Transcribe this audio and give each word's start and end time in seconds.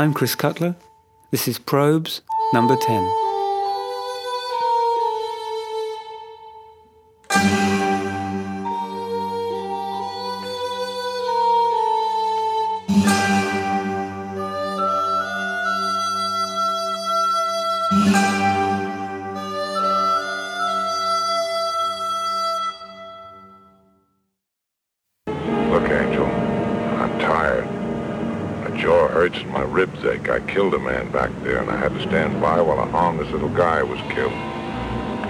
I'm 0.00 0.14
Chris 0.14 0.34
Cutler. 0.34 0.76
This 1.30 1.46
is 1.46 1.58
Probes 1.58 2.22
number 2.54 2.74
10. 2.74 3.29
I 30.30 30.38
killed 30.46 30.74
a 30.74 30.78
man 30.78 31.10
back 31.10 31.30
there, 31.42 31.58
and 31.58 31.68
I 31.68 31.76
had 31.76 31.92
to 31.92 32.00
stand 32.02 32.40
by 32.40 32.60
while 32.60 32.78
a 32.78 32.86
harmless 32.86 33.28
little 33.32 33.48
guy 33.48 33.82
was 33.82 33.98
killed. 34.14 34.32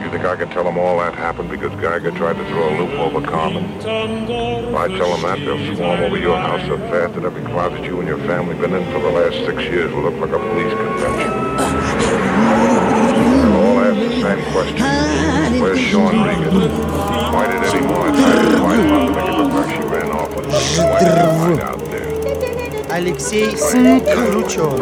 You 0.02 0.10
think 0.10 0.24
I 0.26 0.36
can 0.36 0.50
tell 0.50 0.64
them 0.64 0.76
all 0.76 0.98
that 0.98 1.14
happened 1.14 1.48
because 1.48 1.72
Geiger 1.80 2.10
tried 2.10 2.36
to 2.36 2.44
throw 2.48 2.68
a 2.68 2.74
loop 2.76 2.90
over 3.00 3.26
Carmen? 3.26 3.64
If 3.80 4.74
I 4.74 4.88
tell 4.88 5.16
them 5.16 5.22
that, 5.22 5.38
they'll 5.38 5.74
swarm 5.74 6.00
over 6.00 6.18
your 6.18 6.36
house 6.36 6.60
so 6.66 6.76
fast 6.92 7.14
that 7.14 7.24
every 7.24 7.42
closet 7.44 7.82
you 7.82 7.98
and 8.00 8.08
your 8.08 8.18
family 8.26 8.56
have 8.56 8.60
been 8.60 8.74
in 8.74 8.84
for 8.92 9.00
the 9.00 9.10
last 9.10 9.36
six 9.46 9.62
years 9.62 9.90
will 9.92 10.02
look 10.02 10.20
like 10.20 10.32
a 10.32 10.38
police 10.38 10.72
convention. 10.72 11.30
They'll 13.40 13.56
all 13.56 13.80
ask 13.80 13.96
the 13.96 14.10
same 14.20 14.42
question. 14.52 15.62
Where's 15.62 15.80
Sean 15.80 16.24
Regan? 16.24 16.70
Why 17.32 17.46
did 17.46 17.62
to 17.62 17.88
fight 18.58 18.80
about 18.80 19.06
to 19.36 19.48
make 19.48 19.76
she 19.76 19.82
ran 19.88 20.10
off 20.10 20.36
with 20.36 20.44
him? 20.44 20.84
Why 20.90 20.98
did 21.00 21.14
find 21.16 21.60
out? 21.60 21.79
Алексей 22.99 23.47
Кручев. 24.13 24.73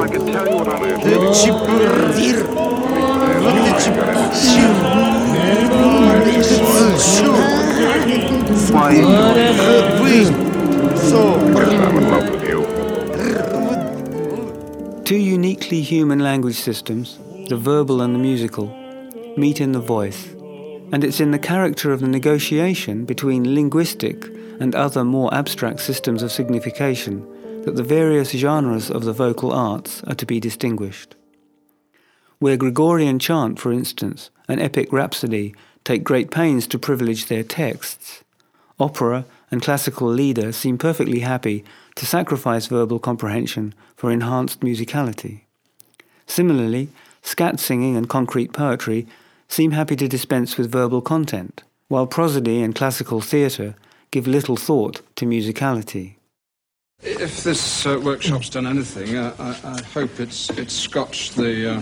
Чипурдир. 1.34 2.46
Two 15.04 15.18
uniquely 15.18 15.82
human 15.82 16.20
language 16.20 16.56
systems, 16.56 17.20
the 17.50 17.58
verbal 17.58 18.02
and 18.02 18.16
the 18.16 18.20
musical, 18.20 18.68
meet 19.36 19.60
in 19.60 19.72
the 19.72 19.80
voice, 19.80 20.28
and 20.92 21.04
it's 21.04 21.20
in 21.20 21.32
the 21.32 21.40
character 21.40 21.92
of 21.92 22.00
the 22.00 22.08
negotiation 22.08 23.06
between 23.06 23.54
linguistic 23.54 24.26
and 24.60 24.76
other 24.76 25.04
more 25.04 25.34
abstract 25.34 25.82
systems 25.82 26.24
of 26.24 26.32
signification 26.32 27.28
that 27.69 27.77
the 27.77 27.83
various 27.83 28.31
genres 28.31 28.91
of 28.91 29.05
the 29.05 29.13
vocal 29.13 29.53
arts 29.53 30.03
are 30.05 30.15
to 30.15 30.25
be 30.25 30.41
distinguished. 30.41 31.15
Where 32.39 32.57
Gregorian 32.57 33.19
chant, 33.19 33.61
for 33.61 33.71
instance, 33.71 34.31
and 34.49 34.59
epic 34.59 34.91
rhapsody 34.91 35.55
take 35.85 36.03
great 36.03 36.31
pains 36.31 36.67
to 36.69 36.79
privilege 36.79 37.27
their 37.27 37.43
texts, 37.43 38.25
opera 38.81 39.27
and 39.51 39.61
classical 39.61 40.09
lieder 40.09 40.51
seem 40.51 40.79
perfectly 40.79 41.21
happy 41.21 41.63
to 41.97 42.07
sacrifice 42.07 42.69
verbal 42.69 42.99
comprehension 42.99 43.75
for 43.97 44.11
enhanced 44.11 44.61
musicality. 44.61 45.43
Similarly, 46.27 46.89
scat 47.21 47.61
singing 47.61 47.99
and 47.99 48.09
concrete 48.09 48.55
poetry 48.55 49.07
seem 49.47 49.73
happy 49.73 49.97
to 49.97 50.09
dispense 50.09 50.57
with 50.57 50.73
verbal 50.73 51.03
content, 51.03 51.65
while 51.89 52.07
prosody 52.07 52.63
and 52.63 52.75
classical 52.75 53.21
theatre 53.21 53.75
give 54.11 54.27
little 54.27 54.57
thought 54.57 55.03
to 55.17 55.27
musicality. 55.27 56.18
If 57.21 57.45
this 57.45 57.87
uh, 57.87 58.01
workshop's 58.03 58.49
done 58.49 58.67
anything, 58.67 59.17
uh, 59.17 59.35
I, 59.39 59.77
I, 59.77 59.83
hope 59.83 60.19
it's, 60.19 60.51
it's 60.51 60.75
scotched 60.75 61.37
the, 61.37 61.77
uh, 61.77 61.81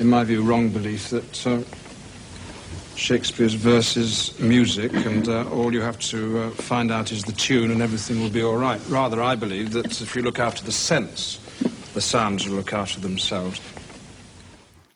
in 0.00 0.06
my 0.06 0.24
view, 0.24 0.42
wrong 0.42 0.70
belief 0.70 1.10
that 1.10 1.46
uh, 1.46 1.62
Shakespeare's 2.96 3.52
verse 3.52 3.98
is 3.98 4.38
music 4.40 4.94
and 4.94 5.28
uh, 5.28 5.48
all 5.50 5.74
you 5.74 5.82
have 5.82 5.98
to 6.10 6.38
uh, 6.38 6.50
find 6.50 6.90
out 6.90 7.12
is 7.12 7.22
the 7.22 7.32
tune 7.32 7.70
and 7.70 7.82
everything 7.82 8.22
will 8.22 8.30
be 8.30 8.42
all 8.42 8.56
right. 8.56 8.80
Rather, 8.88 9.22
I 9.22 9.34
believe 9.34 9.72
that 9.72 10.00
if 10.00 10.16
you 10.16 10.22
look 10.22 10.38
after 10.38 10.64
the 10.64 10.72
sense, 10.72 11.38
the 11.92 12.00
sounds 12.00 12.48
will 12.48 12.56
look 12.56 12.72
after 12.72 12.98
themselves. 12.98 13.60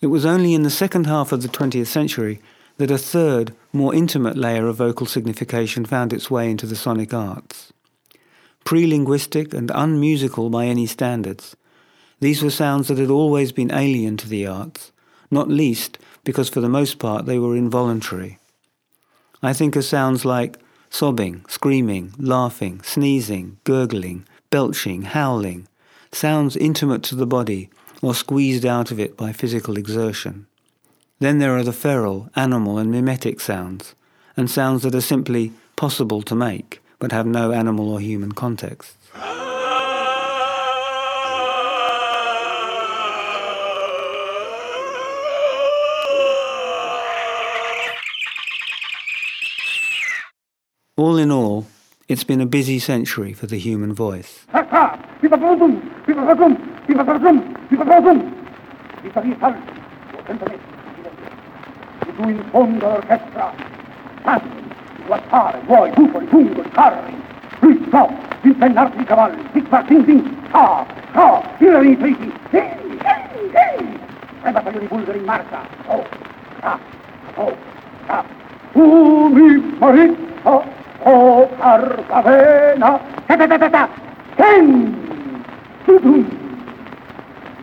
It 0.00 0.06
was 0.06 0.24
only 0.24 0.54
in 0.54 0.62
the 0.62 0.70
second 0.70 1.06
half 1.06 1.32
of 1.32 1.42
the 1.42 1.48
20th 1.48 1.86
century 1.86 2.40
that 2.78 2.90
a 2.90 2.96
third, 2.96 3.54
more 3.74 3.94
intimate 3.94 4.38
layer 4.38 4.66
of 4.68 4.76
vocal 4.76 5.06
signification 5.06 5.84
found 5.84 6.14
its 6.14 6.30
way 6.30 6.50
into 6.50 6.66
the 6.66 6.76
sonic 6.76 7.12
arts 7.12 7.72
pre-linguistic 8.64 9.54
and 9.54 9.70
unmusical 9.74 10.50
by 10.50 10.66
any 10.66 10.86
standards. 10.86 11.56
These 12.20 12.42
were 12.42 12.50
sounds 12.50 12.88
that 12.88 12.98
had 12.98 13.10
always 13.10 13.52
been 13.52 13.72
alien 13.72 14.16
to 14.18 14.28
the 14.28 14.46
arts, 14.46 14.92
not 15.30 15.48
least 15.48 15.98
because 16.24 16.48
for 16.48 16.60
the 16.60 16.68
most 16.68 16.98
part 16.98 17.26
they 17.26 17.38
were 17.38 17.56
involuntary. 17.56 18.38
I 19.42 19.52
think 19.52 19.74
of 19.76 19.84
sounds 19.84 20.24
like 20.24 20.58
sobbing, 20.90 21.44
screaming, 21.48 22.12
laughing, 22.18 22.82
sneezing, 22.82 23.58
gurgling, 23.64 24.26
belching, 24.50 25.02
howling, 25.02 25.66
sounds 26.12 26.56
intimate 26.56 27.02
to 27.04 27.14
the 27.14 27.26
body 27.26 27.70
or 28.02 28.14
squeezed 28.14 28.66
out 28.66 28.90
of 28.90 28.98
it 28.98 29.16
by 29.16 29.32
physical 29.32 29.78
exertion. 29.78 30.46
Then 31.20 31.38
there 31.38 31.56
are 31.56 31.62
the 31.62 31.72
feral, 31.72 32.28
animal, 32.34 32.78
and 32.78 32.90
mimetic 32.90 33.40
sounds, 33.40 33.94
and 34.36 34.50
sounds 34.50 34.82
that 34.82 34.94
are 34.94 35.00
simply 35.00 35.52
possible 35.76 36.22
to 36.22 36.34
make, 36.34 36.79
but 37.00 37.10
have 37.10 37.26
no 37.26 37.50
animal 37.50 37.90
or 37.90 37.98
human 37.98 38.30
context. 38.30 38.96
All 50.96 51.16
in 51.16 51.32
all, 51.32 51.66
it's 52.08 52.24
been 52.24 52.42
a 52.42 52.46
busy 52.46 52.78
century 52.78 53.32
for 53.32 53.46
the 53.46 53.56
human 53.56 53.94
voice. 53.94 54.44
guattare, 65.10 65.58
vuoi, 65.66 65.90
bufoli, 65.90 66.26
fungoli, 66.26 66.70
carri, 66.70 67.16
il 67.62 67.88
top, 67.90 68.12
il 68.42 68.54
pennarti 68.54 69.02
cavalli, 69.02 69.44
zig 69.52 69.66
zag, 69.68 69.86
ding 69.86 70.04
ding, 70.04 70.22
ah, 70.52 70.86
ah, 71.14 71.42
tirano 71.58 71.82
i 71.82 71.98
triti, 71.98 72.32
ding, 72.50 72.78
ding, 72.86 73.50
ding, 73.50 73.98
tre 74.40 74.52
battaglioni 74.52 74.86
bulgari 74.86 75.18
in 75.18 75.24
marcia, 75.24 75.58
oh, 75.86 76.04
ah, 76.60 76.78
oh, 77.34 77.56
ah, 78.06 78.24
tu 78.70 79.28
mi 79.34 79.76
marito, 79.80 80.64
oh, 81.02 81.48
arcavena, 81.58 83.00
ta 83.26 83.36
ta 83.36 83.46
ta 83.48 83.58
ta. 83.58 83.68
Ta, 83.68 83.88
ten, 84.36 85.26
tu 85.86 86.00
tu, 86.00 86.24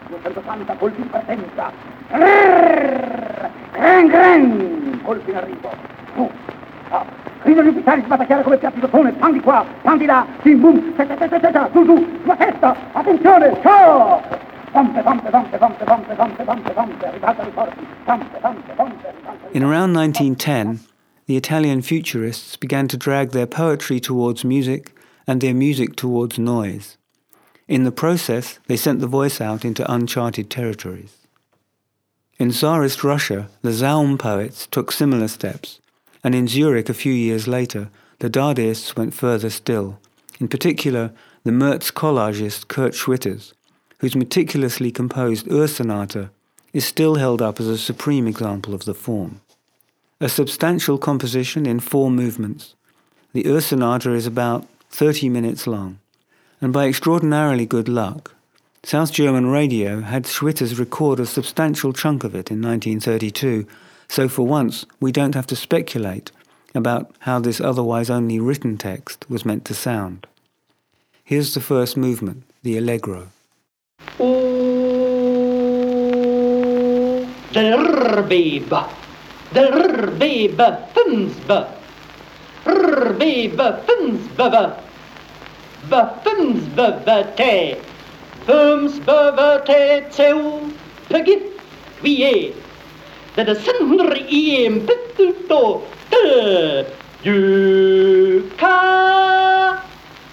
280 0.10 0.74
colpi 0.74 1.00
in 1.00 1.10
partenza, 1.10 1.72
grrrr, 2.10 3.50
gran 3.72 4.08
gran, 4.08 5.00
colpi 5.02 5.30
in 5.30 5.38
arrivo, 5.38 5.72
tu, 6.14 6.30
come 7.56 9.14
piatti 9.14 9.40
qua, 9.42 9.66
là, 9.84 10.28
bim 10.44 10.62
bum, 10.62 10.94
su 11.74 11.86
su, 11.86 12.06
sulla 12.22 12.36
testa, 12.36 12.76
attenzione, 12.94 13.62
ciao! 13.62 14.46
In 19.54 19.64
around 19.64 19.94
1910, 19.94 20.80
the 21.26 21.38
Italian 21.38 21.82
futurists 21.82 22.58
began 22.58 22.88
to 22.88 22.98
drag 22.98 23.32
their 23.32 23.48
poetry 23.48 24.00
towards 24.00 24.44
music 24.44 24.92
and 25.26 25.42
their 25.42 25.54
music 25.54 25.96
towards 25.96 26.38
noise. 26.38 26.98
In 27.68 27.86
the 27.86 27.92
process, 27.92 28.60
they 28.68 28.78
sent 28.78 29.00
the 29.00 29.08
voice 29.08 29.42
out 29.42 29.66
into 29.66 29.90
uncharted 29.92 30.50
territories. 30.50 31.16
In 32.38 32.52
Tsarist 32.52 33.04
Russia, 33.04 33.50
the 33.64 33.72
Zaum 33.72 34.18
poets 34.18 34.68
took 34.68 34.92
similar 34.92 35.28
steps 35.28 35.80
and 36.28 36.36
in 36.36 36.46
Zurich 36.46 36.90
a 36.90 36.94
few 36.94 37.14
years 37.14 37.48
later, 37.48 37.90
the 38.20 38.30
Dadaists 38.30 38.98
went 38.98 39.14
further 39.14 39.50
still, 39.50 39.98
in 40.42 40.50
particular 40.50 41.14
the 41.46 41.54
Merz 41.54 41.90
collagist 41.90 42.68
Kurt 42.68 42.92
Schwitters, 42.92 43.54
whose 44.00 44.14
meticulously 44.14 44.92
composed 44.92 45.50
Ur 45.50 45.68
Sonata 45.68 46.30
is 46.74 46.84
still 46.84 47.16
held 47.16 47.42
up 47.42 47.62
as 47.62 47.70
a 47.70 47.78
supreme 47.78 48.28
example 48.28 48.74
of 48.74 48.84
the 48.84 48.94
form. 48.94 49.40
A 50.20 50.28
substantial 50.28 50.98
composition 50.98 51.66
in 51.66 51.80
four 51.80 52.12
movements, 52.12 52.76
the 53.32 53.48
Ur 53.48 53.62
Sonata 53.62 54.12
is 54.12 54.28
about 54.28 54.68
30 54.90 55.30
minutes 55.30 55.66
long, 55.66 55.98
and 56.60 56.74
by 56.74 56.90
extraordinarily 56.90 57.66
good 57.66 57.88
luck, 57.88 58.36
South 58.84 59.14
German 59.14 59.46
radio 59.46 60.02
had 60.02 60.26
Schwitters 60.26 60.78
record 60.78 61.22
a 61.22 61.26
substantial 61.26 61.94
chunk 61.94 62.26
of 62.26 62.36
it 62.36 62.52
in 62.52 62.62
1932 62.62 63.66
so 64.10 64.28
for 64.28 64.48
once, 64.48 64.86
we 65.00 65.12
don't 65.12 65.36
have 65.36 65.48
to 65.48 65.56
speculate 65.56 66.32
about 66.74 67.12
how 67.20 67.40
this 67.40 67.60
otherwise 67.60 68.10
only 68.10 68.40
written 68.40 68.78
text 68.78 69.30
was 69.30 69.46
meant 69.46 69.66
to 69.66 69.74
sound. 69.74 70.28
Here's 71.24 71.54
the 71.54 71.60
first 71.60 71.98
movement, 71.98 72.44
the 72.64 72.78
allegro. 72.78 73.30
dat 93.46 93.58
is 93.58 93.68
honderd 93.68 94.24
een 94.30 94.86
pittelto 94.86 95.86
te 96.10 96.86
juka. 97.22 98.78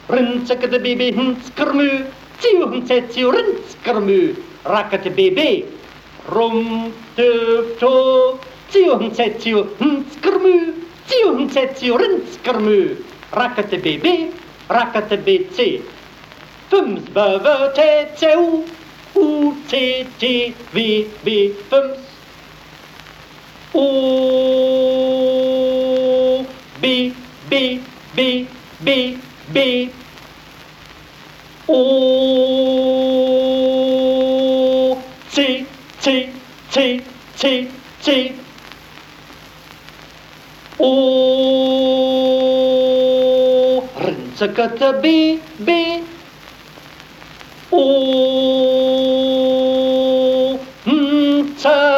Rintzak 0.06 0.60
de 0.70 0.80
baby 0.80 1.12
hinskermu, 1.12 2.04
tiu 2.40 2.70
hintzet 2.70 3.12
rinskermu, 3.14 4.34
Rakete 4.64 5.02
de 5.02 5.10
baby. 5.10 5.64
Rum 6.32 6.92
tufto, 7.14 8.38
tiu 8.72 8.98
hintzet 8.98 9.40
tiu 9.40 9.66
hinskermu, 9.78 10.72
tiu 11.06 11.36
hintzet 11.36 11.76
tiu 11.76 11.96
rinskermu, 11.96 12.96
Rakete 13.32 13.76
de 13.76 13.78
baby, 13.78 14.30
rakat 14.68 15.08
de 15.08 15.16
baby. 15.16 15.82
Fums 16.70 17.02
u 19.14 19.54
C 19.68 20.06
T 20.18 20.54
V 20.72 21.04
Bums. 21.70 22.03
오, 23.76 23.80
비, 26.80 27.12
비, 27.50 27.80
비, 28.14 28.46
비, 28.84 29.18
비. 29.52 29.90
오, 31.66 31.74
치, 35.28 35.66
치, 35.98 36.32
치, 36.70 37.02
치, 37.34 37.68
치. 38.00 38.38
오, 40.78 40.92
른차까차 43.98 45.00
비, 45.00 45.40
비. 45.66 46.04
오, 47.72 47.80
음, 50.86 51.56
차. 51.56 51.93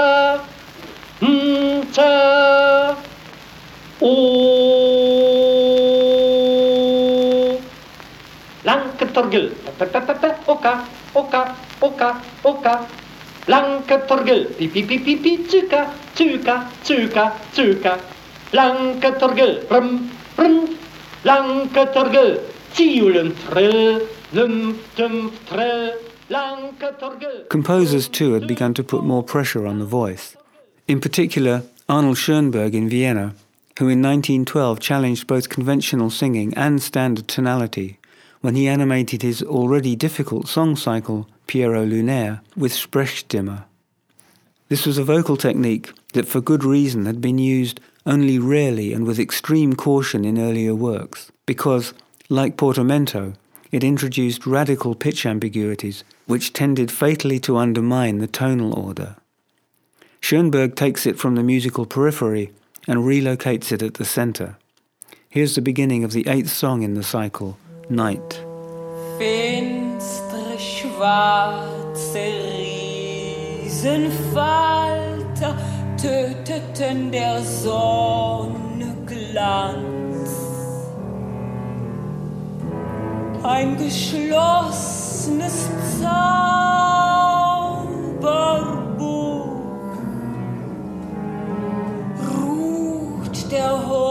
Composers 27.49 28.09
too 28.09 28.33
had 28.35 28.47
begun 28.47 28.75
to 28.75 28.85
put 28.85 29.03
more 29.03 29.23
pressure 29.23 29.67
on 29.67 29.79
the 29.79 29.87
voice. 29.87 30.37
In 30.87 31.01
particular, 31.01 31.63
Arnold 31.89 32.19
Schoenberg 32.19 32.75
in 32.75 32.89
Vienna, 32.89 33.35
who 33.79 33.89
in 33.89 34.03
1912 34.03 34.81
challenged 34.81 35.27
both 35.27 35.49
conventional 35.49 36.11
singing 36.11 36.53
and 36.55 36.83
standard 36.83 37.29
tonality 37.29 37.99
when 38.47 38.55
he 38.55 38.69
animated 38.69 39.23
his 39.23 39.43
already 39.43 39.97
difficult 39.97 40.47
song 40.47 40.77
cycle 40.77 41.29
Pierrot 41.49 41.89
Lunaire, 41.89 42.43
with 42.57 42.71
Sprechstimme. 42.71 43.65
This 44.69 44.87
was 44.87 44.99
a 44.99 45.03
vocal 45.03 45.37
technique 45.37 45.93
that 46.13 46.29
for 46.29 46.41
good 46.41 46.63
reason 46.63 47.07
had 47.07 47.21
been 47.21 47.39
used 47.39 47.81
only 48.07 48.39
rarely 48.39 48.93
and 48.93 49.05
with 49.05 49.19
extreme 49.19 49.75
caution 49.75 50.25
in 50.25 50.39
earlier 50.39 50.77
works, 50.77 51.33
because, 51.45 51.93
like 52.29 52.57
Portamento, 52.57 53.33
it 53.73 53.83
introduced 53.83 54.47
radical 54.47 54.95
pitch 54.95 55.27
ambiguities 55.27 56.05
which 56.27 56.53
tended 56.53 56.93
fatally 56.93 57.41
to 57.41 57.57
undermine 57.57 58.19
the 58.19 58.29
tonal 58.29 58.79
order. 58.79 59.17
Schoenberg 60.21 60.77
takes 60.77 61.05
it 61.05 61.19
from 61.19 61.35
the 61.35 61.43
musical 61.43 61.85
periphery 61.85 62.53
and 62.87 63.01
relocates 63.01 63.73
it 63.73 63.83
at 63.83 63.95
the 63.95 64.05
center. 64.05 64.57
Here's 65.29 65.57
the 65.57 65.61
beginning 65.61 66.05
of 66.05 66.13
the 66.13 66.29
eighth 66.29 66.51
song 66.51 66.85
in 66.85 66.95
the 66.95 67.03
cycle, 67.03 67.59
Night 67.89 68.47
schwarze 70.59 72.25
Riesenfalter 73.63 75.55
töteten 76.01 77.11
der 77.11 77.43
Sonne 77.43 78.97
Glanz. 79.07 80.31
Ein 83.43 83.77
geschlossenes 83.77 85.69
Zauberbuch 86.01 86.27
ruht 92.35 93.53
der 93.53 93.89
Horizont 93.89 94.06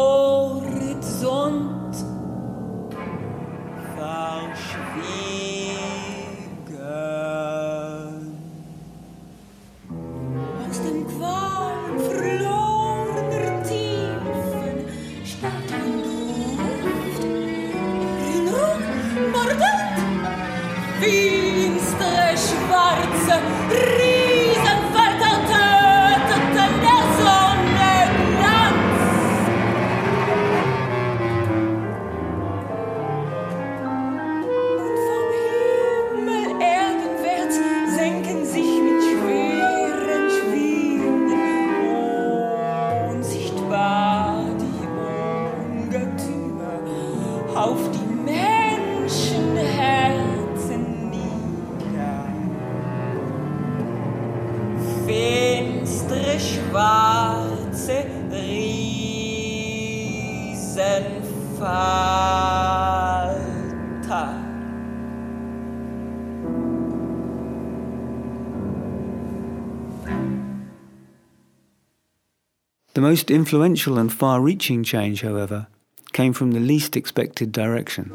The 72.94 73.01
most 73.01 73.32
influential 73.32 73.98
and 73.98 74.12
far 74.12 74.41
reaching 74.41 74.84
change, 74.84 75.22
however, 75.22 75.67
came 76.12 76.34
from 76.34 76.51
the 76.51 76.60
least 76.60 76.98
expected 76.98 77.53
direction. 77.53 78.12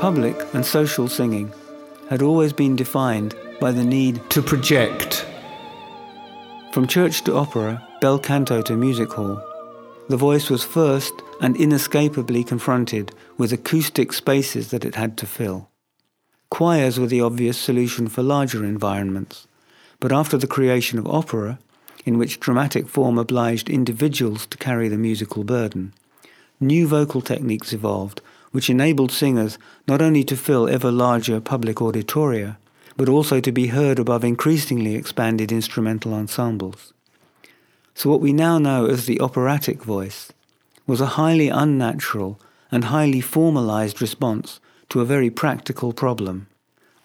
Public 0.00 0.54
and 0.54 0.64
social 0.64 1.08
singing 1.08 1.52
had 2.08 2.22
always 2.22 2.54
been 2.54 2.74
defined 2.74 3.34
by 3.60 3.70
the 3.70 3.84
need 3.84 4.18
to 4.30 4.40
project. 4.40 5.26
From 6.72 6.86
church 6.86 7.22
to 7.24 7.36
opera, 7.36 7.86
bel 8.00 8.18
canto 8.18 8.62
to 8.62 8.76
music 8.78 9.12
hall, 9.12 9.44
the 10.08 10.16
voice 10.16 10.48
was 10.48 10.64
first 10.64 11.12
and 11.42 11.54
inescapably 11.54 12.42
confronted 12.44 13.12
with 13.36 13.52
acoustic 13.52 14.14
spaces 14.14 14.70
that 14.70 14.86
it 14.86 14.94
had 14.94 15.18
to 15.18 15.26
fill. 15.26 15.68
Choirs 16.48 16.98
were 16.98 17.06
the 17.06 17.20
obvious 17.20 17.58
solution 17.58 18.08
for 18.08 18.22
larger 18.22 18.64
environments, 18.64 19.46
but 20.00 20.12
after 20.12 20.38
the 20.38 20.46
creation 20.46 20.98
of 20.98 21.06
opera, 21.06 21.58
in 22.06 22.16
which 22.16 22.40
dramatic 22.40 22.88
form 22.88 23.18
obliged 23.18 23.68
individuals 23.68 24.46
to 24.46 24.56
carry 24.56 24.88
the 24.88 24.96
musical 24.96 25.44
burden, 25.44 25.92
new 26.58 26.88
vocal 26.88 27.20
techniques 27.20 27.74
evolved 27.74 28.22
which 28.52 28.70
enabled 28.70 29.12
singers 29.12 29.58
not 29.86 30.02
only 30.02 30.24
to 30.24 30.36
fill 30.36 30.68
ever 30.68 30.90
larger 30.90 31.40
public 31.40 31.76
auditoria, 31.76 32.56
but 32.96 33.08
also 33.08 33.40
to 33.40 33.52
be 33.52 33.68
heard 33.68 33.98
above 33.98 34.24
increasingly 34.24 34.94
expanded 34.94 35.52
instrumental 35.52 36.12
ensembles. 36.12 36.92
So, 37.94 38.10
what 38.10 38.20
we 38.20 38.32
now 38.32 38.58
know 38.58 38.86
as 38.86 39.06
the 39.06 39.20
operatic 39.20 39.82
voice 39.82 40.32
was 40.86 41.00
a 41.00 41.14
highly 41.18 41.48
unnatural 41.48 42.40
and 42.70 42.84
highly 42.84 43.20
formalized 43.20 44.00
response 44.00 44.60
to 44.88 45.00
a 45.00 45.04
very 45.04 45.30
practical 45.30 45.92
problem, 45.92 46.48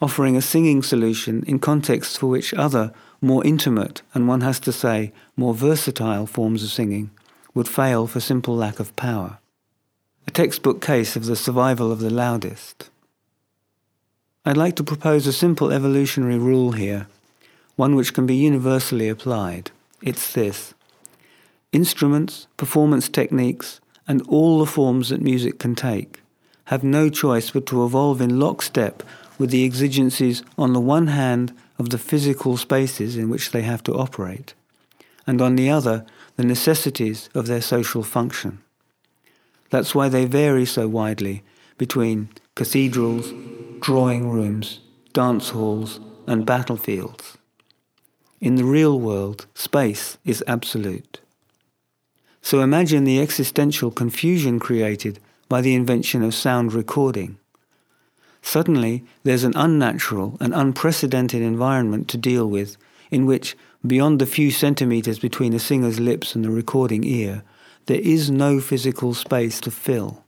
offering 0.01 0.35
a 0.35 0.41
singing 0.41 0.81
solution 0.83 1.43
in 1.47 1.59
contexts 1.59 2.17
for 2.17 2.27
which 2.27 2.53
other, 2.53 2.91
more 3.21 3.45
intimate, 3.45 4.01
and 4.13 4.27
one 4.27 4.41
has 4.41 4.59
to 4.59 4.71
say, 4.71 5.13
more 5.37 5.53
versatile 5.53 6.25
forms 6.25 6.63
of 6.63 6.69
singing 6.69 7.11
would 7.53 7.67
fail 7.67 8.05
for 8.05 8.19
simple 8.19 8.55
lack 8.55 8.79
of 8.79 8.95
power. 8.95 9.39
A 10.27 10.31
textbook 10.31 10.81
case 10.81 11.15
of 11.15 11.25
the 11.25 11.35
survival 11.35 11.91
of 11.91 11.99
the 11.99 12.09
loudest. 12.09 12.89
I'd 14.43 14.57
like 14.57 14.75
to 14.77 14.83
propose 14.83 15.27
a 15.27 15.33
simple 15.33 15.71
evolutionary 15.71 16.37
rule 16.37 16.71
here, 16.71 17.07
one 17.75 17.95
which 17.95 18.13
can 18.13 18.25
be 18.25 18.35
universally 18.35 19.07
applied. 19.07 19.71
It's 20.01 20.33
this. 20.33 20.73
Instruments, 21.71 22.47
performance 22.57 23.07
techniques, 23.07 23.79
and 24.07 24.21
all 24.27 24.59
the 24.59 24.65
forms 24.65 25.09
that 25.09 25.21
music 25.21 25.59
can 25.59 25.75
take 25.75 26.21
have 26.65 26.83
no 26.83 27.09
choice 27.09 27.51
but 27.51 27.65
to 27.67 27.85
evolve 27.85 28.19
in 28.19 28.39
lockstep 28.39 29.03
with 29.37 29.51
the 29.51 29.65
exigencies, 29.65 30.41
on 30.57 30.73
the 30.73 30.79
one 30.79 31.07
hand, 31.07 31.53
of 31.77 31.89
the 31.89 31.97
physical 31.97 32.57
spaces 32.57 33.15
in 33.17 33.29
which 33.29 33.51
they 33.51 33.61
have 33.61 33.83
to 33.83 33.93
operate, 33.93 34.53
and 35.27 35.41
on 35.41 35.55
the 35.55 35.69
other, 35.69 36.05
the 36.37 36.43
necessities 36.43 37.29
of 37.35 37.45
their 37.45 37.61
social 37.61 38.01
function. 38.01 38.59
That's 39.69 39.95
why 39.95 40.09
they 40.09 40.25
vary 40.25 40.65
so 40.65 40.87
widely 40.87 41.43
between 41.77 42.29
cathedrals, 42.55 43.33
drawing 43.81 44.29
rooms, 44.29 44.79
dance 45.13 45.49
halls, 45.49 45.99
and 46.27 46.45
battlefields. 46.45 47.37
In 48.39 48.55
the 48.55 48.63
real 48.63 48.99
world, 48.99 49.47
space 49.53 50.17
is 50.23 50.43
absolute. 50.47 51.19
So 52.41 52.61
imagine 52.61 53.03
the 53.03 53.19
existential 53.19 53.91
confusion 53.91 54.59
created 54.59 55.19
by 55.49 55.61
the 55.61 55.75
invention 55.75 56.21
of 56.23 56.35
sound 56.35 56.73
recording. 56.73 57.37
Suddenly, 58.41 59.03
there's 59.23 59.43
an 59.43 59.53
unnatural 59.55 60.37
and 60.39 60.53
unprecedented 60.53 61.41
environment 61.41 62.07
to 62.09 62.17
deal 62.17 62.47
with 62.47 62.77
in 63.09 63.25
which, 63.25 63.57
beyond 63.85 64.19
the 64.19 64.25
few 64.25 64.51
centimetres 64.51 65.17
between 65.19 65.53
a 65.53 65.59
singer's 65.59 65.99
lips 65.99 66.35
and 66.35 66.45
the 66.45 66.51
recording 66.51 67.03
ear, 67.03 67.43
there 67.85 67.99
is 67.99 68.31
no 68.31 68.59
physical 68.59 69.13
space 69.13 69.59
to 69.61 69.71
fill. 69.71 70.23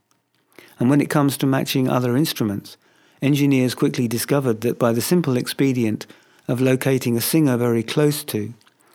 And 0.78 0.88
when 0.88 1.00
it 1.00 1.10
comes 1.10 1.36
to 1.38 1.46
matching 1.46 1.88
other 1.88 2.16
instruments, 2.16 2.76
engineers 3.20 3.74
quickly 3.74 4.06
discovered 4.06 4.60
that 4.60 4.78
by 4.78 4.92
the 4.92 5.00
simple 5.00 5.36
expedient 5.36 6.06
of 6.46 6.60
locating 6.60 7.16
a 7.16 7.20
singer 7.20 7.56
very 7.56 7.82
close 7.82 8.24
to, 8.24 8.54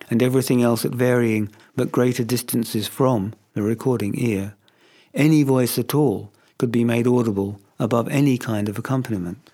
and 0.09 0.23
everything 0.23 0.61
else 0.61 0.85
at 0.85 0.91
varying 0.91 1.49
but 1.75 1.91
greater 1.91 2.23
distances 2.23 2.87
from 2.87 3.33
the 3.53 3.61
recording 3.61 4.13
ear, 4.17 4.55
any 5.13 5.43
voice 5.43 5.77
at 5.77 5.93
all 5.93 6.31
could 6.57 6.71
be 6.71 6.83
made 6.83 7.07
audible 7.07 7.59
above 7.79 8.07
any 8.07 8.37
kind 8.37 8.69
of 8.69 8.77
accompaniment. 8.77 9.51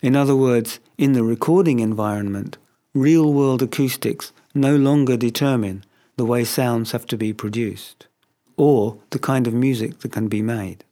In 0.00 0.14
other 0.14 0.36
words, 0.36 0.78
in 0.96 1.12
the 1.12 1.24
recording 1.24 1.80
environment, 1.80 2.56
real 2.94 3.32
world 3.32 3.62
acoustics 3.62 4.32
no 4.54 4.76
longer 4.76 5.16
determine 5.16 5.84
the 6.18 6.24
way 6.24 6.44
sounds 6.44 6.90
have 6.90 7.06
to 7.06 7.16
be 7.16 7.32
produced, 7.32 8.08
or 8.56 8.98
the 9.10 9.20
kind 9.20 9.46
of 9.46 9.54
music 9.54 10.00
that 10.00 10.10
can 10.10 10.26
be 10.26 10.42
made. 10.42 10.84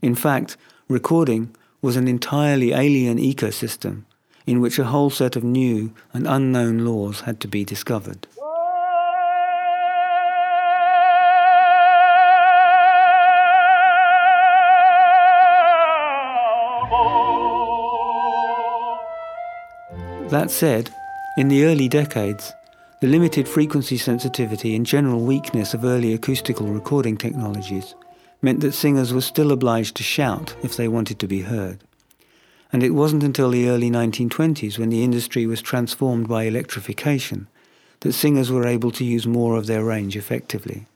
In 0.00 0.14
fact, 0.14 0.56
recording 0.88 1.54
was 1.82 1.94
an 1.94 2.08
entirely 2.08 2.72
alien 2.72 3.18
ecosystem 3.18 4.04
in 4.46 4.62
which 4.62 4.78
a 4.78 4.84
whole 4.84 5.10
set 5.10 5.36
of 5.36 5.44
new 5.44 5.92
and 6.14 6.26
unknown 6.26 6.86
laws 6.86 7.20
had 7.20 7.38
to 7.40 7.48
be 7.48 7.66
discovered. 7.66 8.26
That 20.30 20.50
said, 20.50 20.88
in 21.36 21.48
the 21.48 21.64
early 21.64 21.88
decades, 21.88 22.54
the 23.00 23.06
limited 23.06 23.48
frequency 23.48 23.96
sensitivity 23.96 24.76
and 24.76 24.84
general 24.84 25.20
weakness 25.20 25.72
of 25.72 25.86
early 25.86 26.12
acoustical 26.12 26.66
recording 26.66 27.16
technologies 27.16 27.94
meant 28.42 28.60
that 28.60 28.72
singers 28.72 29.14
were 29.14 29.22
still 29.22 29.52
obliged 29.52 29.96
to 29.96 30.02
shout 30.02 30.54
if 30.62 30.76
they 30.76 30.86
wanted 30.86 31.18
to 31.18 31.26
be 31.26 31.40
heard. 31.40 31.78
And 32.70 32.82
it 32.82 32.90
wasn't 32.90 33.22
until 33.22 33.50
the 33.50 33.70
early 33.70 33.90
1920s, 33.90 34.78
when 34.78 34.90
the 34.90 35.02
industry 35.02 35.46
was 35.46 35.62
transformed 35.62 36.28
by 36.28 36.44
electrification, 36.44 37.48
that 38.00 38.12
singers 38.12 38.50
were 38.50 38.66
able 38.66 38.90
to 38.92 39.04
use 39.04 39.26
more 39.26 39.56
of 39.56 39.66
their 39.66 39.82
range 39.82 40.14
effectively. 40.14 40.86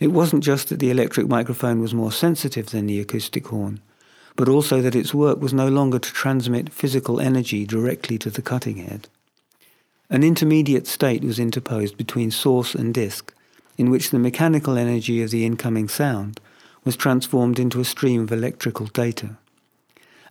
It 0.00 0.08
wasn't 0.08 0.42
just 0.42 0.68
that 0.68 0.80
the 0.80 0.90
electric 0.90 1.28
microphone 1.28 1.80
was 1.80 1.94
more 1.94 2.10
sensitive 2.10 2.70
than 2.70 2.86
the 2.86 3.00
acoustic 3.00 3.46
horn, 3.46 3.80
but 4.34 4.48
also 4.48 4.80
that 4.80 4.96
its 4.96 5.14
work 5.14 5.40
was 5.40 5.54
no 5.54 5.68
longer 5.68 6.00
to 6.00 6.12
transmit 6.12 6.72
physical 6.72 7.20
energy 7.20 7.64
directly 7.64 8.18
to 8.18 8.30
the 8.30 8.42
cutting 8.42 8.78
head. 8.78 9.06
An 10.12 10.22
intermediate 10.22 10.86
state 10.86 11.24
was 11.24 11.40
interposed 11.40 11.96
between 11.96 12.30
source 12.30 12.74
and 12.74 12.94
disk, 12.94 13.34
in 13.76 13.90
which 13.90 14.10
the 14.10 14.18
mechanical 14.18 14.76
energy 14.76 15.22
of 15.22 15.30
the 15.30 15.44
incoming 15.44 15.88
sound 15.88 16.38
was 16.84 16.96
transformed 16.96 17.58
into 17.58 17.80
a 17.80 17.84
stream 17.84 18.22
of 18.22 18.30
electrical 18.30 18.86
data. 18.86 19.38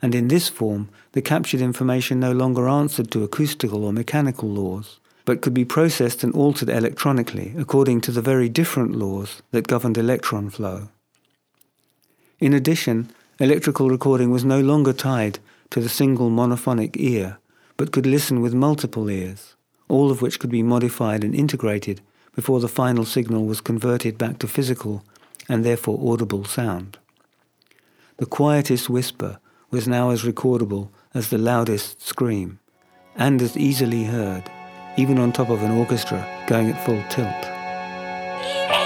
And 0.01 0.15
in 0.15 0.29
this 0.29 0.47
form, 0.47 0.88
the 1.11 1.21
captured 1.21 1.61
information 1.61 2.19
no 2.19 2.31
longer 2.31 2.69
answered 2.69 3.11
to 3.11 3.23
acoustical 3.23 3.83
or 3.83 3.91
mechanical 3.91 4.47
laws, 4.47 5.00
but 5.25 5.41
could 5.41 5.53
be 5.53 5.65
processed 5.65 6.23
and 6.23 6.33
altered 6.33 6.69
electronically 6.69 7.53
according 7.57 8.01
to 8.01 8.11
the 8.11 8.21
very 8.21 8.47
different 8.47 8.95
laws 8.95 9.41
that 9.51 9.67
governed 9.67 9.97
electron 9.97 10.50
flow. 10.50 10.89
In 12.39 12.53
addition, 12.53 13.11
Electrical 13.41 13.89
recording 13.89 14.29
was 14.29 14.45
no 14.45 14.59
longer 14.59 14.93
tied 14.93 15.39
to 15.71 15.81
the 15.81 15.89
single 15.89 16.29
monophonic 16.29 16.95
ear, 16.97 17.39
but 17.75 17.91
could 17.91 18.05
listen 18.05 18.39
with 18.39 18.53
multiple 18.53 19.09
ears, 19.09 19.55
all 19.91 20.10
of 20.10 20.21
which 20.21 20.39
could 20.39 20.50
be 20.50 20.63
modified 20.63 21.24
and 21.24 21.36
integrated 21.36 22.00
before 22.33 22.62
the 22.62 22.67
final 22.69 23.03
signal 23.03 23.45
was 23.45 23.60
converted 23.60 24.17
back 24.17 24.39
to 24.39 24.48
physical 24.48 25.03
and 25.50 25.65
therefore 25.65 26.00
audible 26.13 26.45
sound. 26.45 26.98
The 28.15 28.25
quietest 28.25 28.89
whisper 28.89 29.39
was 29.69 29.89
now 29.89 30.12
as 30.12 30.24
recordable 30.24 30.89
as 31.13 31.29
the 31.29 31.38
loudest 31.38 32.01
scream, 32.01 32.60
and 33.17 33.41
as 33.41 33.57
easily 33.57 34.05
heard, 34.05 34.50
even 34.95 35.19
on 35.19 35.33
top 35.33 35.50
of 35.50 35.62
an 35.62 35.71
orchestra 35.71 36.25
going 36.48 36.69
at 36.69 36.86
full 36.86 37.03
tilt. 37.10 38.80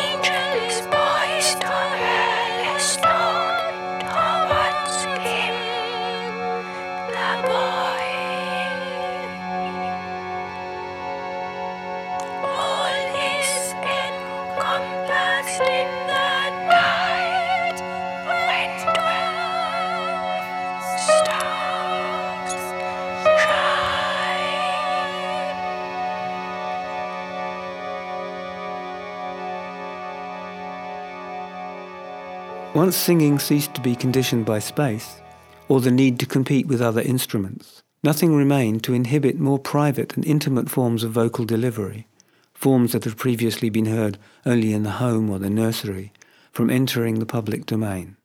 Once 32.75 32.97
singing 32.97 33.39
ceased 33.39 33.73
to 33.73 33.79
be 33.79 33.95
conditioned 33.95 34.45
by 34.45 34.59
space, 34.59 35.21
or 35.69 35.79
the 35.79 35.89
need 35.89 36.19
to 36.19 36.25
compete 36.25 36.67
with 36.67 36.81
other 36.81 36.99
instruments, 36.99 37.81
nothing 38.03 38.35
remained 38.35 38.83
to 38.83 38.93
inhibit 38.93 39.39
more 39.39 39.57
private 39.57 40.13
and 40.17 40.25
intimate 40.25 40.69
forms 40.69 41.01
of 41.01 41.09
vocal 41.09 41.45
delivery, 41.45 42.05
forms 42.53 42.91
that 42.91 43.05
had 43.05 43.15
previously 43.15 43.69
been 43.69 43.85
heard 43.85 44.17
only 44.45 44.73
in 44.73 44.83
the 44.83 44.99
home 44.99 45.29
or 45.29 45.39
the 45.39 45.49
nursery, 45.49 46.11
from 46.51 46.69
entering 46.69 47.19
the 47.19 47.25
public 47.25 47.65
domain. 47.65 48.17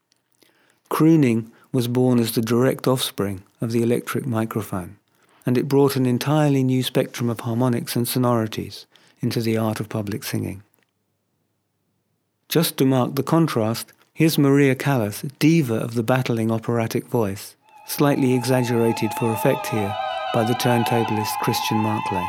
Crooning 0.89 1.53
was 1.71 1.87
born 1.87 2.19
as 2.19 2.33
the 2.33 2.43
direct 2.43 2.89
offspring 2.89 3.45
of 3.61 3.71
the 3.71 3.85
electric 3.85 4.27
microphone, 4.27 4.97
and 5.47 5.57
it 5.57 5.69
brought 5.69 5.95
an 5.95 6.07
entirely 6.07 6.65
new 6.65 6.83
spectrum 6.83 7.31
of 7.31 7.39
harmonics 7.39 7.95
and 7.95 8.09
sonorities 8.09 8.87
into 9.21 9.41
the 9.41 9.57
art 9.57 9.79
of 9.79 9.89
public 9.89 10.25
singing. 10.25 10.65
Just 12.49 12.77
to 12.79 12.85
mark 12.85 13.15
the 13.15 13.23
contrast, 13.23 13.93
Here's 14.21 14.37
Maria 14.37 14.75
Callas, 14.75 15.25
diva 15.39 15.77
of 15.77 15.95
the 15.95 16.03
battling 16.03 16.51
operatic 16.51 17.07
voice, 17.07 17.57
slightly 17.87 18.35
exaggerated 18.35 19.11
for 19.15 19.33
effect 19.33 19.69
here 19.69 19.97
by 20.35 20.45
the 20.45 20.53
turntablist 20.53 21.31
Christian 21.41 21.79
Marclay. 21.79 22.27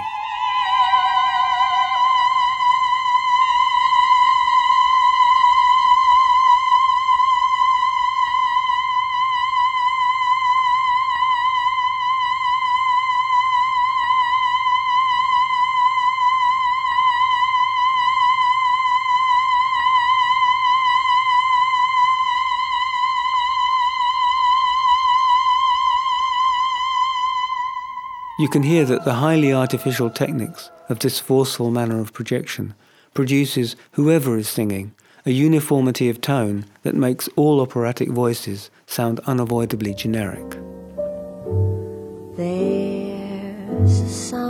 You 28.42 28.50
can 28.50 28.64
hear 28.64 28.86
that 28.86 29.06
the 29.06 29.14
highly 29.14 29.54
artificial 29.54 30.10
techniques 30.10 30.72
of 30.90 30.98
this 30.98 31.20
forceful 31.20 31.70
manner 31.70 32.00
of 32.00 32.12
projection 32.12 32.74
produces 33.14 33.76
whoever 33.92 34.36
is 34.36 34.50
singing 34.50 34.96
a 35.28 35.30
uniformity 35.30 36.10
of 36.10 36.22
tone 36.22 36.66
that 36.82 36.96
makes 36.96 37.30
all 37.36 37.62
operatic 37.62 38.10
voices 38.10 38.72
sound 38.88 39.20
unavoidably 39.28 39.94
generic. 39.94 40.58
There's 42.36 44.12
somebody 44.12 44.41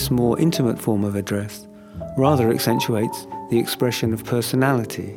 this 0.00 0.10
more 0.10 0.40
intimate 0.40 0.80
form 0.80 1.04
of 1.04 1.14
address 1.14 1.66
rather 2.16 2.50
accentuates 2.50 3.26
the 3.50 3.58
expression 3.58 4.14
of 4.14 4.24
personality. 4.24 5.14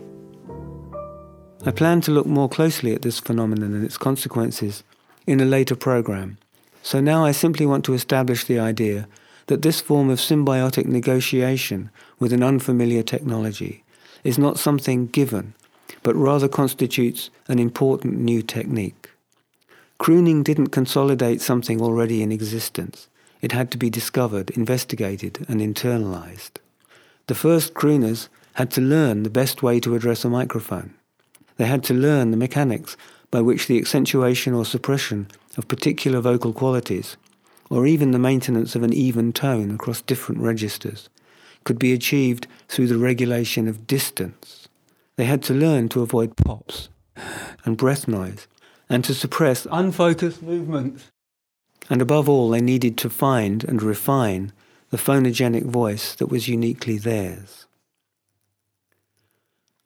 I 1.65 1.71
plan 1.71 2.01
to 2.01 2.11
look 2.11 2.25
more 2.25 2.49
closely 2.49 2.93
at 2.93 3.01
this 3.01 3.17
phenomenon 3.17 3.73
and 3.73 3.85
its 3.85 3.97
consequences 3.97 4.83
in 5.25 5.39
a 5.39 5.45
later 5.45 5.77
program, 5.77 6.37
so 6.81 6.99
now 6.99 7.23
I 7.23 7.31
simply 7.31 7.65
want 7.65 7.85
to 7.85 7.93
establish 7.93 8.43
the 8.43 8.59
idea 8.59 9.07
that 9.47 9.61
this 9.61 9.79
form 9.79 10.09
of 10.09 10.19
symbiotic 10.19 10.85
negotiation 10.85 11.89
with 12.19 12.33
an 12.33 12.43
unfamiliar 12.43 13.03
technology 13.03 13.85
is 14.25 14.37
not 14.37 14.59
something 14.59 15.07
given, 15.07 15.53
but 16.01 16.13
rather 16.13 16.49
constitutes 16.49 17.29
an 17.47 17.57
important 17.57 18.19
new 18.19 18.41
technique. 18.41 19.11
Crooning 19.97 20.43
didn't 20.43 20.75
consolidate 20.75 21.39
something 21.39 21.81
already 21.81 22.21
in 22.21 22.33
existence. 22.33 23.07
It 23.43 23.51
had 23.51 23.71
to 23.71 23.77
be 23.77 23.89
discovered, 23.89 24.51
investigated, 24.51 25.45
and 25.50 25.59
internalized. 25.59 26.62
The 27.27 27.35
first 27.35 27.73
crooners 27.73 28.29
had 28.53 28.71
to 28.71 28.79
learn 28.79 29.23
the 29.23 29.29
best 29.29 29.62
way 29.62 29.81
to 29.81 29.95
address 29.95 30.23
a 30.23 30.29
microphone. 30.29 30.93
They 31.57 31.65
had 31.65 31.83
to 31.83 31.93
learn 31.93 32.31
the 32.31 32.38
mechanics 32.38 32.95
by 33.31 33.41
which 33.41 33.67
the 33.67 33.77
accentuation 33.77 34.53
or 34.53 34.63
suppression 34.63 35.27
of 35.57 35.67
particular 35.67 36.21
vocal 36.21 36.53
qualities, 36.53 37.17
or 37.69 37.85
even 37.85 38.12
the 38.12 38.17
maintenance 38.17 38.77
of 38.77 38.83
an 38.83 38.93
even 38.93 39.33
tone 39.33 39.71
across 39.71 40.01
different 40.01 40.39
registers, 40.39 41.09
could 41.65 41.77
be 41.77 41.91
achieved 41.91 42.47
through 42.69 42.88
the 42.88 42.97
regulation 42.97 43.67
of 43.67 43.85
distance. 43.85 44.69
They 45.17 45.25
had 45.25 45.43
to 45.43 45.53
learn 45.53 45.89
to 45.89 46.01
avoid 46.01 46.38
pops 46.38 46.88
and 47.65 47.75
breath 47.75 48.07
noise 48.07 48.47
and 48.88 49.03
to 49.03 49.13
suppress 49.13 49.67
unfocused 49.69 50.41
movements. 50.41 51.12
And 51.89 52.01
above 52.01 52.29
all, 52.29 52.49
they 52.49 52.61
needed 52.61 52.97
to 52.99 53.10
find 53.10 53.63
and 53.63 53.81
refine 53.81 54.51
the 54.89 54.97
phonogenic 54.97 55.63
voice 55.63 56.15
that 56.15 56.27
was 56.27 56.47
uniquely 56.47 56.97
theirs. 56.97 57.65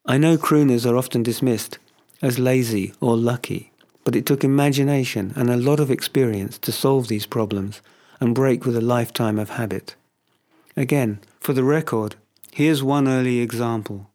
I 0.06 0.18
know 0.18 0.38
crooners 0.38 0.90
are 0.90 0.96
often 0.96 1.24
dismissed 1.24 1.80
as 2.22 2.40
lazy 2.40 2.94
or 3.02 3.18
lucky, 3.18 3.72
but 4.04 4.16
it 4.16 4.26
took 4.26 4.44
imagination 4.44 5.34
and 5.36 5.50
a 5.50 5.58
lot 5.58 5.80
of 5.80 5.92
experience 5.92 6.58
to 6.60 6.72
solve 6.72 7.08
these 7.08 7.26
problems 7.26 7.82
and 8.20 8.34
break 8.34 8.66
with 8.66 8.76
a 8.78 8.82
lifetime 8.82 9.38
of 9.38 9.52
habit. 9.52 9.96
Again, 10.76 11.20
for 11.40 11.54
the 11.54 11.64
record, 11.64 12.16
here's 12.54 12.84
one 12.84 13.08
early 13.08 13.40
example. 13.40 14.10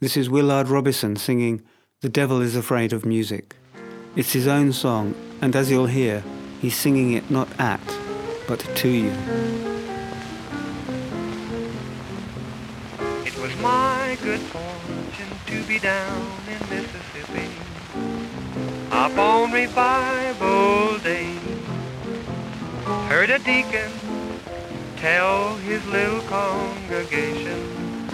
This 0.00 0.16
is 0.16 0.30
Willard 0.30 0.68
Robison 0.68 1.16
singing 1.16 1.62
The 2.02 2.08
Devil 2.08 2.40
is 2.40 2.54
Afraid 2.54 2.92
of 2.92 3.04
Music. 3.04 3.56
It's 4.16 4.32
his 4.32 4.46
own 4.46 4.72
song, 4.72 5.14
and 5.40 5.56
as 5.56 5.70
you'll 5.70 5.86
hear, 5.86 6.22
he's 6.60 6.76
singing 6.76 7.12
it 7.12 7.30
not 7.30 7.48
at, 7.58 7.80
but 8.46 8.60
to 8.76 8.88
you. 8.88 9.12
It 13.24 13.38
was 13.40 13.56
my 13.60 14.18
good 14.22 14.40
fortune 14.40 15.32
to 15.46 15.62
be 15.64 15.78
down 15.78 16.38
in 16.48 16.58
Mississippi 16.68 17.48
up 18.90 19.16
on 19.16 19.52
revival 19.52 20.98
day. 20.98 21.38
Heard 23.08 23.30
a 23.30 23.38
deacon 23.38 23.90
tell 24.96 25.56
his 25.58 25.84
little 25.86 26.20
congregation, 26.22 28.08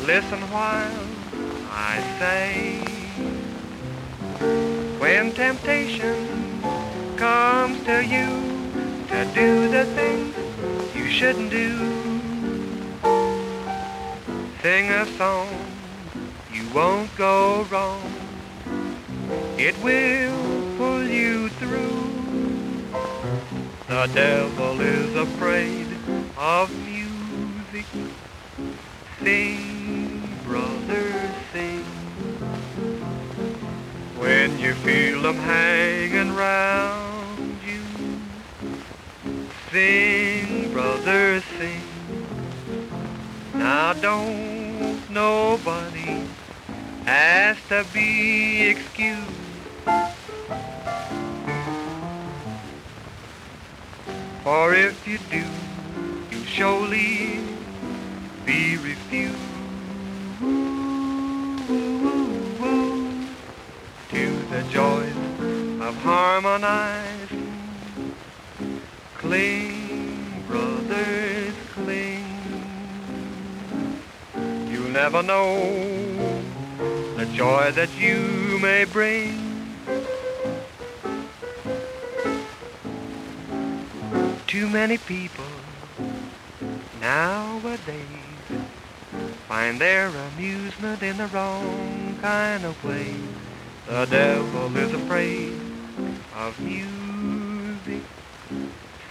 listen 0.00 0.40
while 0.50 1.06
I 1.70 2.00
say, 2.18 2.80
when 4.98 5.32
temptation 5.32 6.39
comes 7.20 7.84
to 7.84 8.02
you 8.02 8.28
to 9.06 9.26
do 9.34 9.68
the 9.68 9.84
things 9.94 10.34
you 10.96 11.06
shouldn't 11.10 11.50
do 11.50 12.00
Sing 14.62 14.90
a 14.90 15.04
song, 15.18 15.48
you 16.50 16.66
won't 16.74 17.14
go 17.16 17.66
wrong. 17.70 18.10
It 19.58 19.74
will 19.82 20.76
pull 20.78 21.02
you 21.02 21.50
through. 21.60 22.08
The 23.88 24.06
devil 24.14 24.80
is 24.80 25.14
afraid 25.14 25.88
of 26.38 26.70
music. 26.86 27.86
Sing, 29.18 30.22
brother, 30.46 31.12
sing. 31.52 31.84
When 34.18 34.58
you 34.58 34.72
feel 34.74 35.22
them 35.22 35.36
hanging 35.36 36.34
round 36.34 37.09
sing, 39.70 40.72
brother, 40.72 41.40
sing. 41.58 41.82
Now 43.54 43.92
don't 43.92 44.98
nobody 45.10 46.24
ask 47.06 47.66
to 47.68 47.84
be 47.92 48.68
excused. 48.68 49.30
For 54.42 54.74
if 54.74 55.06
you 55.06 55.18
do, 55.30 55.44
you'll 56.30 56.44
surely 56.44 57.40
be 58.44 58.76
refused. 58.76 59.36
To 64.10 64.26
the 64.50 64.62
joys 64.70 65.16
of 65.80 65.94
harmonizing, 66.02 67.49
cling, 69.20 70.42
brothers, 70.48 71.54
cling 71.74 72.24
You 74.66 74.88
never 74.88 75.22
know 75.22 75.60
the 77.16 77.26
joy 77.26 77.70
that 77.72 77.90
you 77.98 78.58
may 78.62 78.84
bring. 78.84 79.36
Too 84.46 84.68
many 84.70 84.96
people 84.96 85.44
nowadays 86.98 88.06
find 89.46 89.78
their 89.78 90.08
amusement 90.08 91.02
in 91.02 91.18
the 91.18 91.26
wrong 91.26 92.16
kind 92.22 92.64
of 92.64 92.82
way. 92.82 93.14
The 93.86 94.06
devil 94.06 94.74
is 94.78 94.94
afraid 94.94 95.60
of 96.34 96.58
music. 96.58 98.02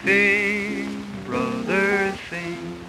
Sing, 0.04 1.06
brother, 1.26 2.14
sing. 2.30 2.80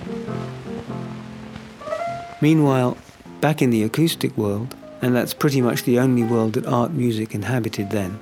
Meanwhile, 2.41 2.97
back 3.41 3.61
in 3.61 3.71
the 3.71 3.83
acoustic 3.83 4.37
world, 4.37 4.75
and 5.03 5.15
that's 5.15 5.35
pretty 5.35 5.61
much 5.61 5.83
the 5.83 5.99
only 5.99 6.23
world 6.23 6.53
that 6.53 6.67
art 6.67 6.93
music 6.93 7.35
inhabited 7.35 7.91
then, 7.91 8.19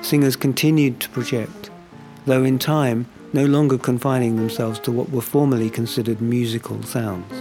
singers 0.00 0.36
continued 0.36 1.00
to 1.00 1.08
project, 1.10 1.70
though 2.24 2.44
in 2.44 2.58
time 2.58 3.06
no 3.32 3.44
longer 3.44 3.76
confining 3.76 4.36
themselves 4.36 4.78
to 4.80 4.92
what 4.92 5.10
were 5.10 5.20
formerly 5.20 5.68
considered 5.68 6.20
musical 6.22 6.82
sounds. 6.82 7.32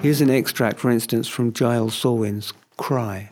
Here's 0.00 0.22
an 0.22 0.30
extract, 0.30 0.78
for 0.78 0.90
instance, 0.90 1.28
from 1.28 1.52
Giles 1.52 1.94
Swayne's 1.94 2.54
Cry. 2.78 3.28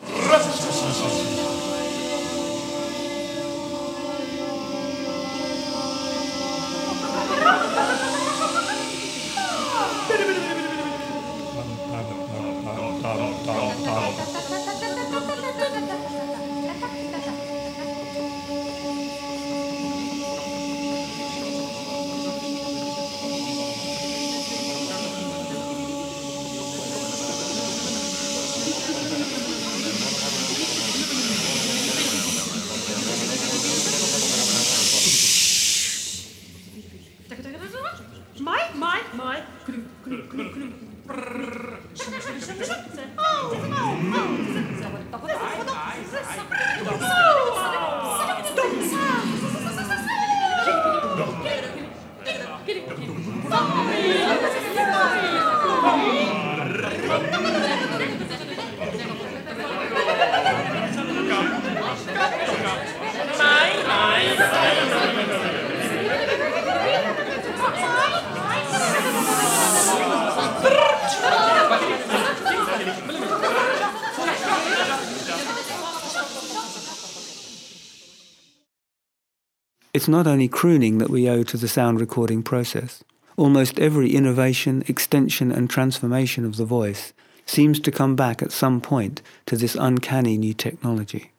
It's 80.05 80.09
not 80.11 80.27
only 80.27 80.49
crooning 80.49 80.99
that 80.99 81.09
we 81.09 81.31
owe 81.31 81.45
to 81.45 81.57
the 81.57 81.67
sound 81.67 81.99
recording 81.99 82.43
process. 82.43 83.03
Almost 83.39 83.79
every 83.79 84.15
innovation, 84.15 84.85
extension, 84.87 85.51
and 85.51 85.71
transformation 85.71 86.45
of 86.45 86.59
the 86.59 86.67
voice 86.67 87.15
seems 87.47 87.81
to 87.81 87.91
come 87.91 88.15
back 88.15 88.43
at 88.43 88.53
some 88.53 88.83
point 88.83 89.23
to 89.47 89.57
this 89.57 89.75
uncanny 89.75 90.37
new 90.37 90.53
technology. 90.53 91.33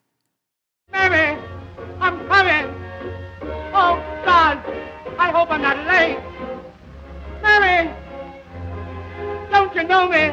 Mary, 0.91 1.37
I'm 1.99 2.27
coming. 2.27 2.73
Oh, 3.71 4.01
God, 4.25 4.57
I 5.19 5.29
hope 5.29 5.51
I'm 5.51 5.61
not 5.61 5.85
late. 5.85 6.17
Mary, 7.43 7.93
don't 9.51 9.75
you 9.75 9.83
know 9.83 10.07
me? 10.09 10.23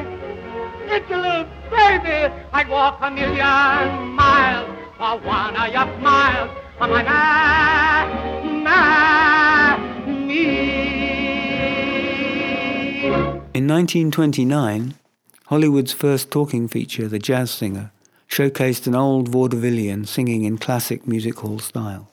It's 0.91 1.11
a 1.11 1.17
little 1.17 1.45
baby. 1.69 2.33
I'd 2.51 2.67
walk 2.67 2.97
a 2.99 3.11
million 3.11 4.07
miles 4.15 4.75
for 4.97 5.19
one 5.19 5.55
of 5.55 5.71
your 5.71 5.99
smiles. 5.99 6.49
Oh, 6.81 6.87
my, 6.87 7.03
me. 7.03 7.92
In 13.53 13.67
1929, 13.67 14.95
Hollywood's 15.45 15.93
first 15.93 16.31
talking 16.31 16.67
feature, 16.67 17.07
The 17.07 17.19
Jazz 17.19 17.51
Singer, 17.51 17.91
showcased 18.27 18.87
an 18.87 18.95
old 18.95 19.29
vaudevillian 19.29 20.07
singing 20.07 20.43
in 20.43 20.57
classic 20.57 21.05
music 21.07 21.37
hall 21.39 21.59
style. 21.59 22.11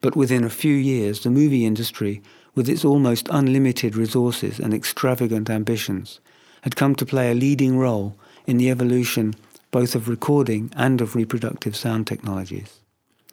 But 0.00 0.16
within 0.16 0.42
a 0.42 0.50
few 0.50 0.74
years, 0.74 1.22
the 1.22 1.30
movie 1.30 1.64
industry, 1.64 2.20
with 2.56 2.68
its 2.68 2.84
almost 2.84 3.28
unlimited 3.30 3.94
resources 3.94 4.58
and 4.58 4.74
extravagant 4.74 5.48
ambitions, 5.48 6.18
had 6.62 6.74
come 6.74 6.96
to 6.96 7.06
play 7.06 7.30
a 7.30 7.34
leading 7.34 7.78
role 7.78 8.16
in 8.44 8.56
the 8.56 8.70
evolution 8.70 9.36
both 9.70 9.94
of 9.94 10.08
recording 10.08 10.72
and 10.74 11.00
of 11.00 11.14
reproductive 11.14 11.76
sound 11.76 12.08
technologies, 12.08 12.80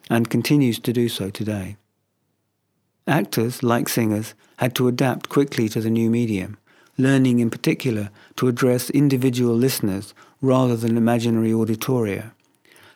and 0.08 0.30
continues 0.30 0.78
to 0.78 0.92
do 0.92 1.08
so 1.08 1.30
today. 1.30 1.76
Actors, 3.06 3.64
like 3.64 3.88
singers, 3.88 4.34
had 4.58 4.76
to 4.76 4.86
adapt 4.86 5.28
quickly 5.28 5.68
to 5.68 5.80
the 5.80 5.90
new 5.90 6.08
medium, 6.08 6.56
learning 6.96 7.40
in 7.40 7.50
particular 7.50 8.10
to 8.36 8.46
address 8.46 8.90
individual 8.90 9.56
listeners 9.56 10.14
rather 10.40 10.76
than 10.76 10.96
imaginary 10.96 11.50
auditoria, 11.50 12.32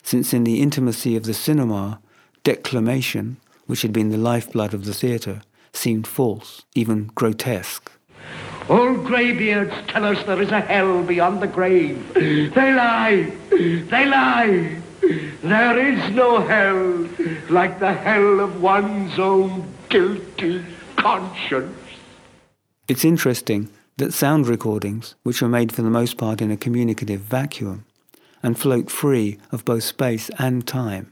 since 0.03 0.33
in 0.33 0.45
the 0.45 0.61
intimacy 0.61 1.17
of 1.17 1.23
the 1.23 1.33
cinema, 1.33 1.99
declamation, 2.43 3.35
which 3.65 3.81
had 3.81 3.91
been 3.91 4.09
the 4.09 4.17
lifeblood 4.17 4.73
of 4.73 4.85
the 4.85 4.93
theatre, 4.93 5.41
seemed 5.73 6.07
false, 6.07 6.63
even 6.73 7.11
grotesque. 7.15 7.91
Old 8.69 9.05
greybeards 9.05 9.73
tell 9.87 10.05
us 10.05 10.23
there 10.25 10.41
is 10.41 10.51
a 10.51 10.61
hell 10.61 11.03
beyond 11.03 11.41
the 11.41 11.47
grave. 11.47 12.13
They 12.13 12.73
lie. 12.73 13.33
They 13.49 14.05
lie. 14.05 14.81
There 15.43 15.79
is 15.79 16.15
no 16.15 16.41
hell 16.41 17.07
like 17.49 17.79
the 17.79 17.93
hell 17.93 18.39
of 18.39 18.61
one's 18.61 19.17
own 19.19 19.73
guilty 19.89 20.63
conscience. 20.95 21.77
It's 22.87 23.05
interesting 23.05 23.69
that 23.97 24.13
sound 24.13 24.47
recordings, 24.47 25.15
which 25.23 25.41
are 25.41 25.49
made 25.49 25.71
for 25.71 25.81
the 25.81 25.89
most 25.89 26.17
part 26.17 26.41
in 26.41 26.51
a 26.51 26.57
communicative 26.57 27.21
vacuum 27.21 27.85
and 28.43 28.57
float 28.57 28.91
free 28.91 29.39
of 29.51 29.65
both 29.65 29.83
space 29.83 30.29
and 30.37 30.67
time, 30.67 31.11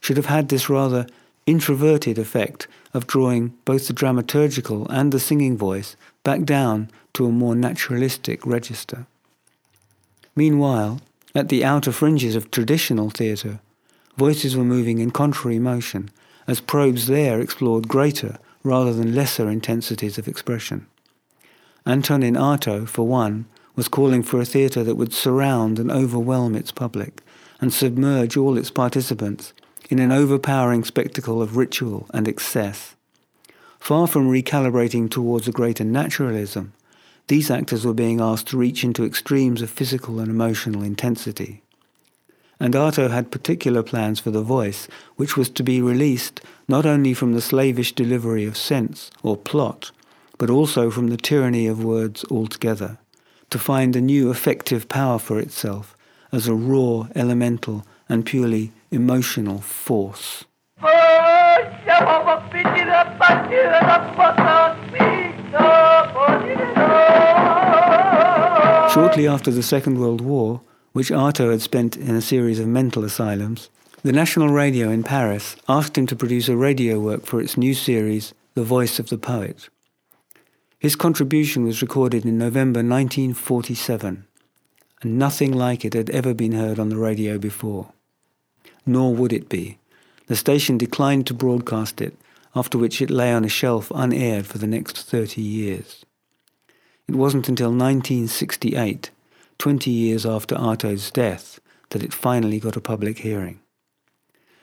should 0.00 0.16
have 0.16 0.26
had 0.26 0.48
this 0.48 0.68
rather 0.70 1.06
introverted 1.46 2.18
effect 2.18 2.66
of 2.94 3.06
drawing 3.06 3.54
both 3.64 3.86
the 3.86 3.92
dramaturgical 3.92 4.86
and 4.88 5.12
the 5.12 5.20
singing 5.20 5.56
voice 5.56 5.96
back 6.22 6.44
down 6.44 6.90
to 7.12 7.26
a 7.26 7.32
more 7.32 7.54
naturalistic 7.54 8.44
register. 8.46 9.06
Meanwhile, 10.34 11.00
at 11.34 11.48
the 11.48 11.64
outer 11.64 11.92
fringes 11.92 12.34
of 12.34 12.50
traditional 12.50 13.10
theatre, 13.10 13.60
voices 14.16 14.56
were 14.56 14.64
moving 14.64 14.98
in 14.98 15.10
contrary 15.10 15.58
motion 15.58 16.10
as 16.46 16.60
probes 16.60 17.06
there 17.06 17.40
explored 17.40 17.88
greater 17.88 18.38
rather 18.62 18.92
than 18.92 19.14
lesser 19.14 19.48
intensities 19.48 20.18
of 20.18 20.28
expression. 20.28 20.86
Antonin 21.86 22.34
Artaud, 22.34 22.88
for 22.88 23.06
one, 23.06 23.46
was 23.76 23.88
calling 23.88 24.22
for 24.22 24.40
a 24.40 24.44
theatre 24.44 24.84
that 24.84 24.96
would 24.96 25.12
surround 25.12 25.78
and 25.78 25.90
overwhelm 25.90 26.54
its 26.54 26.72
public 26.72 27.20
and 27.60 27.72
submerge 27.72 28.36
all 28.36 28.56
its 28.56 28.70
participants 28.70 29.52
in 29.90 29.98
an 29.98 30.12
overpowering 30.12 30.84
spectacle 30.84 31.42
of 31.42 31.56
ritual 31.56 32.06
and 32.14 32.26
excess. 32.26 32.94
Far 33.78 34.06
from 34.06 34.30
recalibrating 34.30 35.10
towards 35.10 35.46
a 35.46 35.52
greater 35.52 35.84
naturalism, 35.84 36.72
these 37.26 37.50
actors 37.50 37.84
were 37.84 37.94
being 37.94 38.20
asked 38.20 38.48
to 38.48 38.56
reach 38.56 38.84
into 38.84 39.04
extremes 39.04 39.60
of 39.60 39.70
physical 39.70 40.20
and 40.20 40.30
emotional 40.30 40.82
intensity. 40.82 41.63
And 42.60 42.74
Artaud 42.74 43.10
had 43.10 43.30
particular 43.30 43.82
plans 43.82 44.20
for 44.20 44.30
the 44.30 44.42
voice, 44.42 44.88
which 45.16 45.36
was 45.36 45.50
to 45.50 45.62
be 45.62 45.82
released 45.82 46.40
not 46.68 46.86
only 46.86 47.12
from 47.14 47.34
the 47.34 47.40
slavish 47.40 47.92
delivery 47.92 48.44
of 48.44 48.56
sense 48.56 49.10
or 49.22 49.36
plot, 49.36 49.90
but 50.38 50.50
also 50.50 50.90
from 50.90 51.08
the 51.08 51.16
tyranny 51.16 51.66
of 51.66 51.84
words 51.84 52.24
altogether, 52.30 52.98
to 53.50 53.58
find 53.58 53.94
a 53.94 54.00
new 54.00 54.30
effective 54.30 54.88
power 54.88 55.18
for 55.18 55.38
itself 55.38 55.96
as 56.32 56.46
a 56.46 56.54
raw, 56.54 57.06
elemental, 57.14 57.84
and 58.08 58.26
purely 58.26 58.72
emotional 58.90 59.60
force. 59.60 60.44
Shortly 68.92 69.26
after 69.26 69.50
the 69.50 69.62
Second 69.62 69.98
World 69.98 70.20
War, 70.20 70.60
which 70.94 71.10
Artaud 71.10 71.50
had 71.50 71.60
spent 71.60 71.96
in 71.96 72.14
a 72.14 72.22
series 72.22 72.60
of 72.60 72.68
mental 72.68 73.04
asylums, 73.04 73.68
the 74.04 74.12
National 74.12 74.48
Radio 74.48 74.90
in 74.90 75.02
Paris 75.02 75.56
asked 75.68 75.98
him 75.98 76.06
to 76.06 76.14
produce 76.14 76.48
a 76.48 76.56
radio 76.56 77.00
work 77.00 77.26
for 77.26 77.40
its 77.40 77.56
new 77.56 77.74
series, 77.74 78.32
The 78.54 78.62
Voice 78.62 79.00
of 79.00 79.08
the 79.08 79.18
Poet. 79.18 79.68
His 80.78 80.94
contribution 80.94 81.64
was 81.64 81.82
recorded 81.82 82.24
in 82.24 82.38
November 82.38 82.78
1947, 82.78 84.24
and 85.02 85.18
nothing 85.18 85.52
like 85.52 85.84
it 85.84 85.94
had 85.94 86.10
ever 86.10 86.32
been 86.32 86.52
heard 86.52 86.78
on 86.78 86.90
the 86.90 86.96
radio 86.96 87.38
before. 87.38 87.92
Nor 88.86 89.16
would 89.16 89.32
it 89.32 89.48
be. 89.48 89.78
The 90.28 90.36
station 90.36 90.78
declined 90.78 91.26
to 91.26 91.34
broadcast 91.34 92.00
it, 92.00 92.16
after 92.54 92.78
which 92.78 93.02
it 93.02 93.10
lay 93.10 93.32
on 93.32 93.44
a 93.44 93.48
shelf 93.48 93.90
unaired 93.92 94.46
for 94.46 94.58
the 94.58 94.68
next 94.68 94.98
30 94.98 95.42
years. 95.42 96.04
It 97.08 97.16
wasn't 97.16 97.48
until 97.48 97.70
1968, 97.70 99.10
20 99.58 99.90
years 99.90 100.26
after 100.26 100.54
Artaud's 100.54 101.10
death, 101.10 101.60
that 101.90 102.02
it 102.02 102.12
finally 102.12 102.58
got 102.58 102.76
a 102.76 102.80
public 102.80 103.18
hearing. 103.18 103.60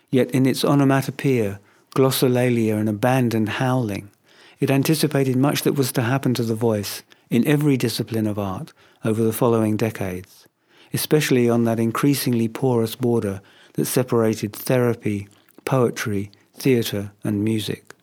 Yet 0.09 0.31
in 0.31 0.45
its 0.45 0.65
onomatopoeia, 0.65 1.59
glossolalia, 1.95 2.77
and 2.77 2.89
abandoned 2.89 3.49
howling, 3.49 4.11
it 4.59 4.69
anticipated 4.69 5.35
much 5.35 5.63
that 5.63 5.73
was 5.73 5.91
to 5.93 6.01
happen 6.03 6.33
to 6.35 6.43
the 6.43 6.55
voice 6.55 7.03
in 7.29 7.47
every 7.47 7.77
discipline 7.77 8.27
of 8.27 8.37
art 8.37 8.73
over 9.03 9.23
the 9.23 9.33
following 9.33 9.77
decades, 9.77 10.47
especially 10.93 11.49
on 11.49 11.63
that 11.63 11.79
increasingly 11.79 12.47
porous 12.47 12.95
border 12.95 13.41
that 13.73 13.85
separated 13.85 14.53
therapy, 14.53 15.27
poetry, 15.65 16.29
theatre, 16.53 17.11
and 17.23 17.43
music. 17.43 17.95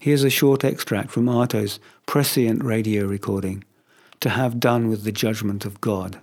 Here's 0.00 0.24
a 0.24 0.30
short 0.30 0.64
extract 0.64 1.10
from 1.10 1.28
Artaud's 1.28 1.80
prescient 2.04 2.62
radio 2.62 3.06
recording, 3.06 3.64
To 4.24 4.30
Have 4.30 4.58
Done 4.58 4.88
with 4.88 5.04
the 5.04 5.12
Judgment 5.12 5.66
of 5.66 5.82
God. 5.82 6.18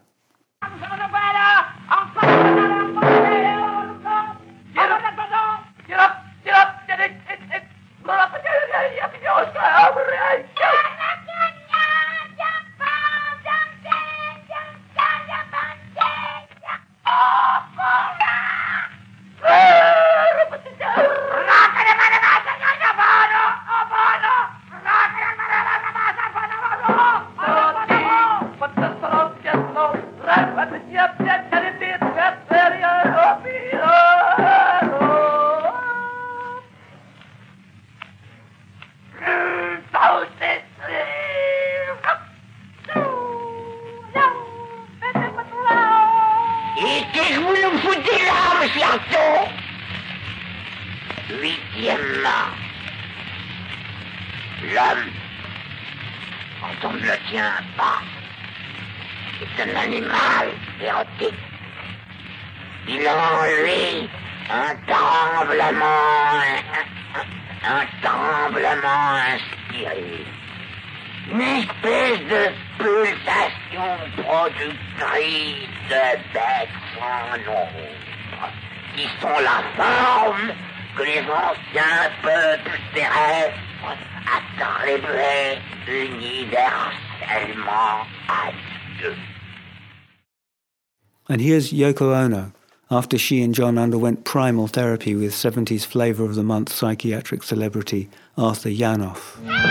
And 91.41 91.47
here's 91.47 91.73
Yoko 91.73 92.15
Ono 92.15 92.53
after 92.91 93.17
she 93.17 93.41
and 93.41 93.55
John 93.55 93.79
underwent 93.79 94.25
primal 94.25 94.67
therapy 94.67 95.15
with 95.15 95.33
70s 95.33 95.83
flavour 95.83 96.23
of 96.23 96.35
the 96.35 96.43
month 96.43 96.71
psychiatric 96.71 97.41
celebrity 97.41 98.11
Arthur 98.37 98.69
Janov. 98.69 99.70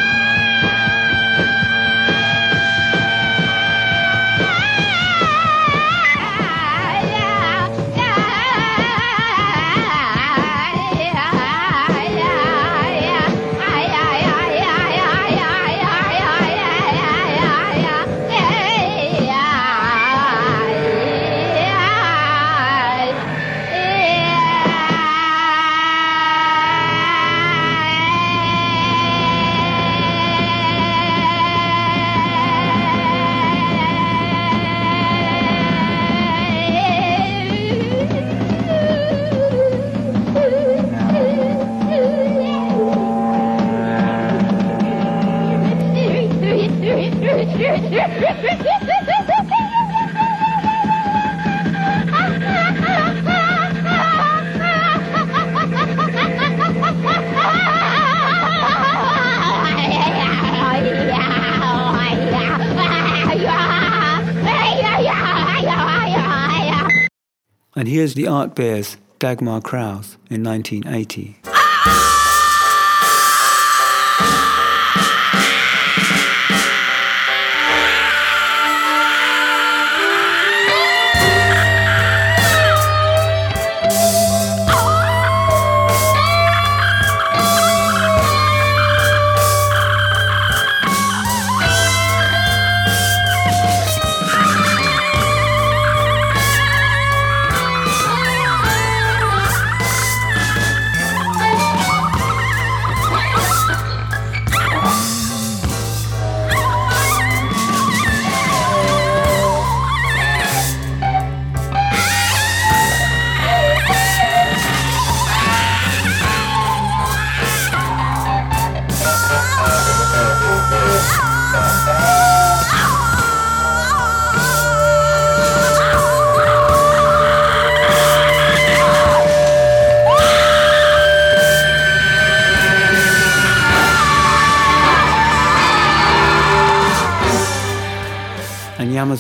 The 68.15 68.27
Art 68.27 68.55
Bears 68.55 68.97
Dagmar 69.19 69.61
Krause 69.63 70.17
in 70.29 70.43
1980. 70.43 71.37
Ah! 71.47 72.20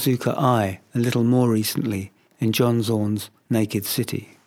And 0.06 0.18
Yamatsuka 0.18 0.38
Eye 0.38 0.80
a 0.94 0.98
little 0.98 1.24
more 1.24 1.50
recently 1.50 2.10
in 2.38 2.52
John 2.52 2.80
Zorn's 2.80 3.28
Naked 3.50 3.84
City. 3.84 4.39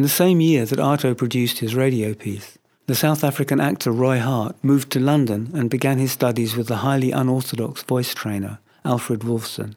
In 0.00 0.02
the 0.02 0.08
same 0.08 0.40
year 0.40 0.64
that 0.64 0.78
Artaud 0.78 1.18
produced 1.18 1.58
his 1.58 1.74
radio 1.74 2.14
piece, 2.14 2.56
the 2.86 2.94
South 2.94 3.22
African 3.22 3.60
actor 3.60 3.92
Roy 3.92 4.18
Hart 4.18 4.56
moved 4.64 4.90
to 4.92 4.98
London 4.98 5.50
and 5.52 5.68
began 5.68 5.98
his 5.98 6.10
studies 6.10 6.56
with 6.56 6.68
the 6.68 6.76
highly 6.76 7.10
unorthodox 7.10 7.82
voice 7.82 8.14
trainer 8.14 8.60
Alfred 8.82 9.20
Wolfsohn. 9.20 9.74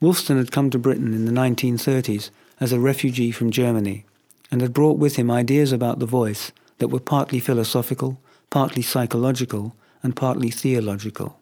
Wolfsohn 0.00 0.38
had 0.38 0.50
come 0.50 0.70
to 0.70 0.78
Britain 0.78 1.12
in 1.12 1.26
the 1.26 1.30
1930s 1.30 2.30
as 2.58 2.72
a 2.72 2.80
refugee 2.80 3.30
from 3.30 3.50
Germany 3.50 4.06
and 4.50 4.62
had 4.62 4.72
brought 4.72 4.96
with 4.96 5.16
him 5.16 5.30
ideas 5.30 5.72
about 5.72 5.98
the 5.98 6.06
voice 6.06 6.50
that 6.78 6.88
were 6.88 7.00
partly 7.00 7.38
philosophical, 7.38 8.18
partly 8.48 8.80
psychological, 8.80 9.76
and 10.02 10.16
partly 10.16 10.50
theological. 10.50 11.38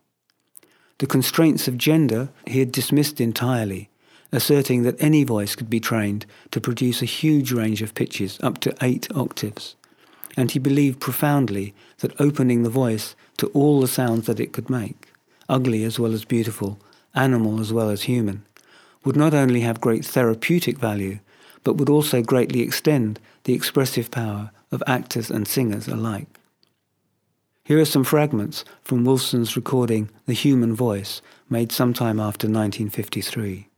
The 0.98 1.07
constraints 1.07 1.68
of 1.68 1.79
gender 1.79 2.31
he 2.48 2.59
had 2.59 2.72
dismissed 2.72 3.20
entirely 3.20 3.90
asserting 4.32 4.82
that 4.82 5.00
any 5.02 5.24
voice 5.24 5.54
could 5.54 5.70
be 5.70 5.80
trained 5.80 6.26
to 6.50 6.60
produce 6.60 7.02
a 7.02 7.06
huge 7.06 7.52
range 7.52 7.82
of 7.82 7.94
pitches 7.94 8.38
up 8.42 8.58
to 8.58 8.76
eight 8.82 9.08
octaves. 9.14 9.74
And 10.36 10.50
he 10.50 10.58
believed 10.58 11.00
profoundly 11.00 11.74
that 11.98 12.20
opening 12.20 12.62
the 12.62 12.70
voice 12.70 13.16
to 13.38 13.48
all 13.48 13.80
the 13.80 13.88
sounds 13.88 14.26
that 14.26 14.40
it 14.40 14.52
could 14.52 14.70
make, 14.70 15.08
ugly 15.48 15.84
as 15.84 15.98
well 15.98 16.12
as 16.12 16.24
beautiful, 16.24 16.78
animal 17.14 17.60
as 17.60 17.72
well 17.72 17.90
as 17.90 18.02
human, 18.02 18.44
would 19.04 19.16
not 19.16 19.34
only 19.34 19.60
have 19.60 19.80
great 19.80 20.04
therapeutic 20.04 20.78
value, 20.78 21.18
but 21.64 21.74
would 21.76 21.88
also 21.88 22.22
greatly 22.22 22.60
extend 22.60 23.18
the 23.44 23.54
expressive 23.54 24.10
power 24.10 24.50
of 24.70 24.82
actors 24.86 25.30
and 25.30 25.48
singers 25.48 25.88
alike. 25.88 26.28
Here 27.64 27.80
are 27.80 27.84
some 27.84 28.04
fragments 28.04 28.64
from 28.82 29.04
Wolfsohn's 29.04 29.56
recording 29.56 30.10
The 30.26 30.32
Human 30.32 30.74
Voice, 30.74 31.20
made 31.50 31.72
sometime 31.72 32.18
after 32.18 32.46
1953. 32.46 33.68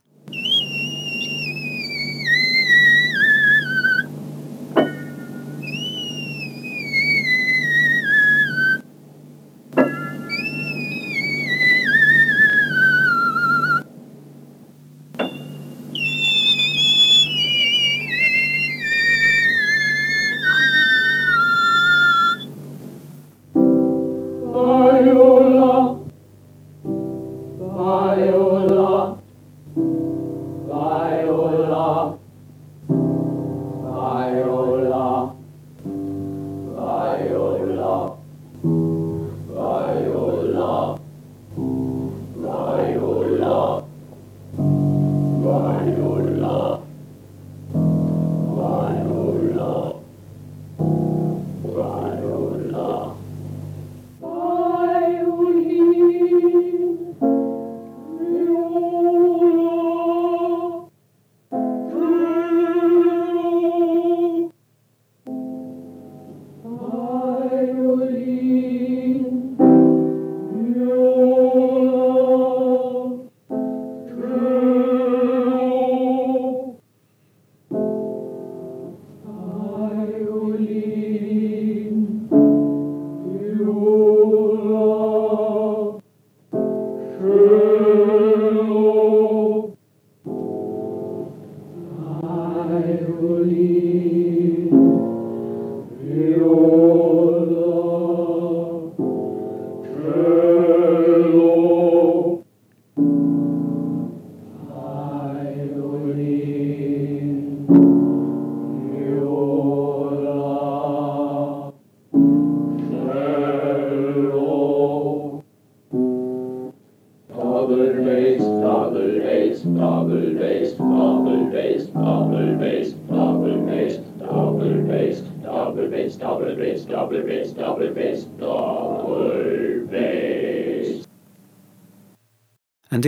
And 93.21 93.90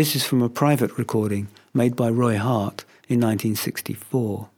this 0.03 0.17
is 0.17 0.25
from 0.25 0.43
a 0.43 0.49
private 0.49 0.99
recording 0.99 1.47
made 1.73 1.95
by 1.95 2.11
Roy 2.11 2.37
Hart 2.37 2.85
in 3.09 3.21
1964. 3.21 4.49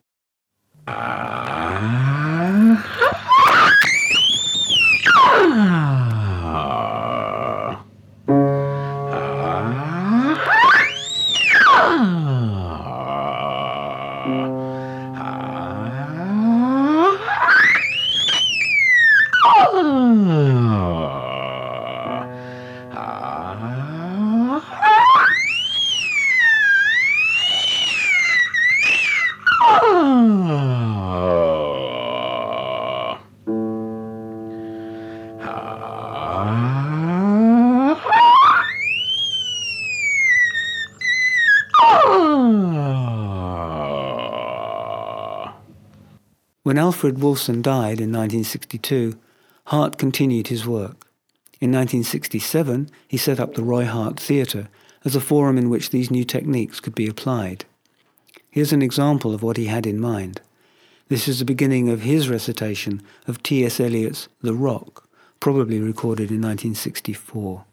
Alfred 46.84 47.14
Wolfsohn 47.14 47.62
died 47.62 47.98
in 47.98 48.12
1962, 48.12 49.18
Hart 49.68 49.96
continued 49.96 50.48
his 50.48 50.66
work. 50.66 51.08
In 51.58 51.72
1967, 51.72 52.90
he 53.08 53.16
set 53.16 53.40
up 53.40 53.54
the 53.54 53.62
Roy 53.62 53.86
Hart 53.86 54.20
Theatre 54.20 54.68
as 55.02 55.16
a 55.16 55.20
forum 55.22 55.56
in 55.56 55.70
which 55.70 55.88
these 55.88 56.10
new 56.10 56.24
techniques 56.24 56.80
could 56.80 56.94
be 56.94 57.08
applied. 57.08 57.64
Here's 58.50 58.74
an 58.74 58.82
example 58.82 59.32
of 59.32 59.42
what 59.42 59.56
he 59.56 59.64
had 59.64 59.86
in 59.86 59.98
mind. 59.98 60.42
This 61.08 61.26
is 61.26 61.38
the 61.38 61.46
beginning 61.46 61.88
of 61.88 62.02
his 62.02 62.28
recitation 62.28 63.00
of 63.26 63.42
T.S. 63.42 63.80
Eliot's 63.80 64.28
The 64.42 64.52
Rock, 64.52 65.08
probably 65.40 65.80
recorded 65.80 66.30
in 66.30 66.42
1964. 66.42 67.64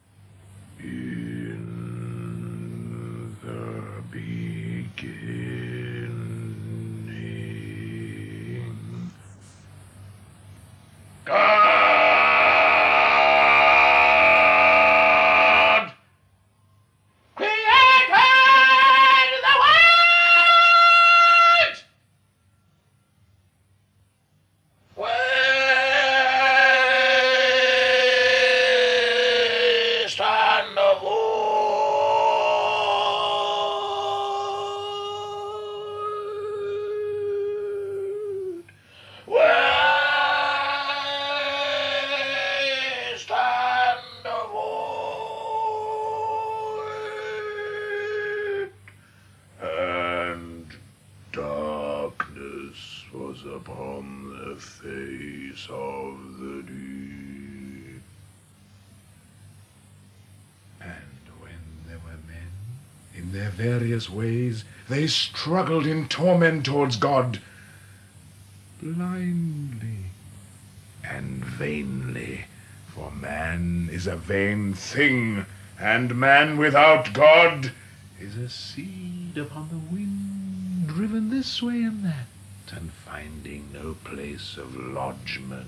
Ways, 64.09 64.63
they 64.89 65.07
struggled 65.07 65.85
in 65.85 66.07
torment 66.07 66.65
towards 66.65 66.95
God, 66.95 67.39
blindly 68.81 70.05
and 71.03 71.43
vainly, 71.45 72.45
for 72.87 73.11
man 73.11 73.89
is 73.91 74.07
a 74.07 74.15
vain 74.15 74.73
thing, 74.73 75.45
and 75.79 76.15
man 76.15 76.57
without 76.57 77.13
God 77.13 77.71
is 78.19 78.37
a 78.37 78.49
seed 78.49 79.37
upon 79.37 79.69
the 79.69 79.95
wind, 79.95 80.87
driven 80.87 81.29
this 81.29 81.61
way 81.61 81.83
and 81.83 82.03
that, 82.05 82.27
and 82.71 82.91
finding 82.91 83.69
no 83.73 83.95
place 84.03 84.57
of 84.57 84.75
lodgment 84.75 85.61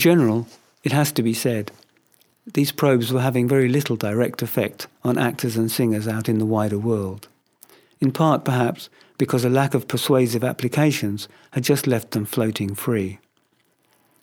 general, 0.00 0.48
it 0.82 0.90
has 0.90 1.12
to 1.12 1.22
be 1.22 1.32
said, 1.32 1.70
these 2.54 2.72
probes 2.72 3.12
were 3.12 3.20
having 3.20 3.46
very 3.46 3.68
little 3.68 3.94
direct 3.94 4.42
effect 4.42 4.88
on 5.04 5.18
actors 5.18 5.56
and 5.56 5.70
singers 5.70 6.08
out 6.08 6.28
in 6.28 6.38
the 6.38 6.46
wider 6.46 6.78
world. 6.78 7.28
In 8.00 8.10
part, 8.10 8.44
perhaps, 8.44 8.88
because 9.18 9.44
a 9.44 9.50
lack 9.50 9.74
of 9.74 9.86
persuasive 9.86 10.42
applications 10.42 11.28
had 11.52 11.62
just 11.62 11.86
left 11.86 12.10
them 12.10 12.24
floating 12.24 12.74
free. 12.74 13.18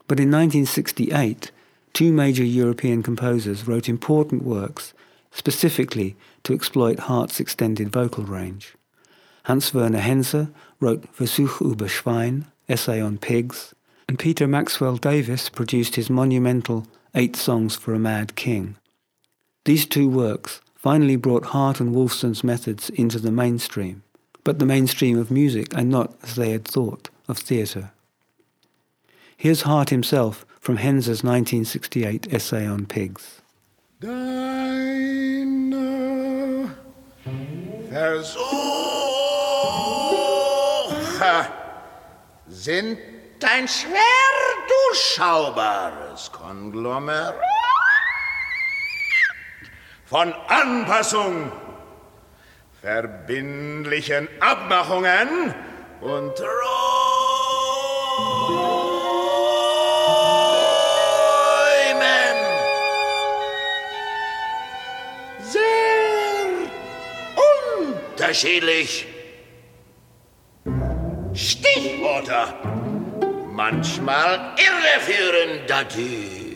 But 0.08 0.20
in 0.20 0.32
1968, 0.32 1.52
two 1.94 2.12
major 2.12 2.44
European 2.44 3.04
composers 3.04 3.68
wrote 3.68 3.88
important 3.88 4.44
works 4.44 4.94
specifically 5.32 6.16
to 6.44 6.54
exploit 6.54 7.02
Hart's 7.02 7.40
extended 7.40 7.90
vocal 7.92 8.24
range. 8.24 8.76
Hans 9.44 9.74
Werner 9.74 10.00
Henze 10.00 10.50
wrote 10.80 11.06
Versuch 11.14 11.62
über 11.62 11.88
Schwein, 11.88 12.46
Essay 12.68 13.00
on 13.00 13.18
Pigs, 13.18 13.74
and 14.08 14.18
Peter 14.18 14.48
Maxwell 14.48 14.98
Davies 14.98 15.50
produced 15.50 15.96
his 15.96 16.10
monumental 16.10 16.88
Eight 17.14 17.36
Songs 17.36 17.76
for 17.76 17.94
a 17.94 18.00
Mad 18.00 18.36
King. 18.36 18.78
These 19.66 19.86
two 19.86 20.08
works 20.08 20.62
finally 20.76 21.16
brought 21.16 21.48
Hart 21.48 21.80
and 21.80 21.94
Wolfsohn's 21.94 22.44
methods 22.44 22.90
into 22.92 23.20
the 23.20 23.32
mainstream, 23.32 24.04
but 24.44 24.60
the 24.60 24.66
mainstream 24.66 25.18
of 25.18 25.30
music 25.30 25.74
and 25.76 25.90
not, 25.90 26.14
as 26.24 26.36
they 26.36 26.52
had 26.52 26.66
thought, 26.66 27.10
of 27.28 27.38
theatre. 27.38 27.92
Here's 29.36 29.64
Hart 29.64 29.90
himself 29.90 30.46
from 30.62 30.78
Henze's 30.78 31.24
1968 31.24 32.34
essay 32.34 32.66
on 32.66 32.86
pigs. 32.86 33.42
Mutter 41.20 41.52
sind 42.50 43.17
ein 43.44 43.68
schwer 43.68 43.92
durchschaubares 44.68 46.32
Konglomerat 46.32 47.36
von 50.06 50.34
Anpassung, 50.48 51.52
verbindlichen 52.82 54.30
Abmachungen 54.40 55.54
und 56.00 56.36
Träumen. 56.36 56.48
Sehr 65.40 66.72
unterschiedlich. 68.16 69.06
Stichworte 71.34 72.87
manchmal 73.58 74.54
irreführend 74.56 75.68
Typ. 75.90 76.47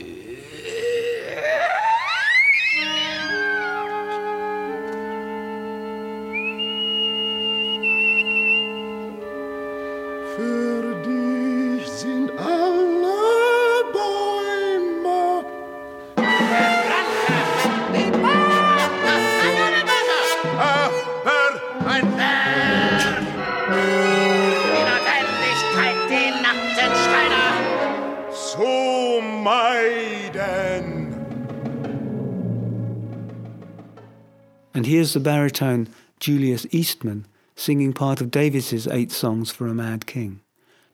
Here's 35.12 35.26
the 35.26 35.30
baritone 35.30 35.89
Julius 36.22 36.66
Eastman 36.72 37.26
singing 37.57 37.91
part 37.91 38.22
of 38.22 38.32
Davies's 38.32 38.88
Eight 38.88 39.12
Songs 39.12 39.51
for 39.51 39.68
a 39.68 39.74
Mad 39.74 40.05
King, 40.05 40.39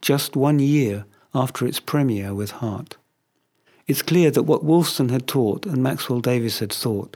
just 0.02 0.36
one 0.36 0.58
year 0.58 1.06
after 1.36 1.68
its 1.68 1.80
premiere 1.80 2.34
with 2.34 2.50
Hart. 2.50 2.98
It's 3.86 4.02
clear 4.02 4.32
that 4.32 4.42
what 4.50 4.66
Wolfsohn 4.66 5.12
had 5.12 5.28
taught 5.28 5.68
and 5.68 5.84
Maxwell 5.84 6.20
Davies 6.20 6.58
had 6.58 6.74
thought 6.74 7.16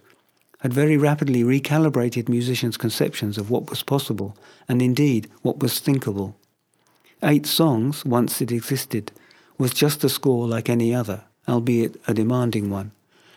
had 0.59 0.75
very 0.75 0.95
rapidly 0.95 1.43
recalibrated 1.43 2.29
musicians' 2.29 2.77
conceptions 2.77 3.39
of 3.39 3.49
what 3.49 3.71
was 3.71 3.81
possible 3.81 4.37
and 4.69 4.79
indeed 4.79 5.27
what 5.41 5.57
was 5.57 5.79
thinkable. 5.79 6.37
Eight 7.23 7.47
songs, 7.47 8.05
once 8.05 8.41
it 8.41 8.51
existed, 8.51 9.11
was 9.57 9.73
just 9.73 10.03
a 10.03 10.09
score 10.09 10.47
like 10.47 10.69
any 10.69 10.93
other, 10.93 11.23
albeit 11.49 11.99
a 12.07 12.13
demanding 12.13 12.69
one, 12.69 12.91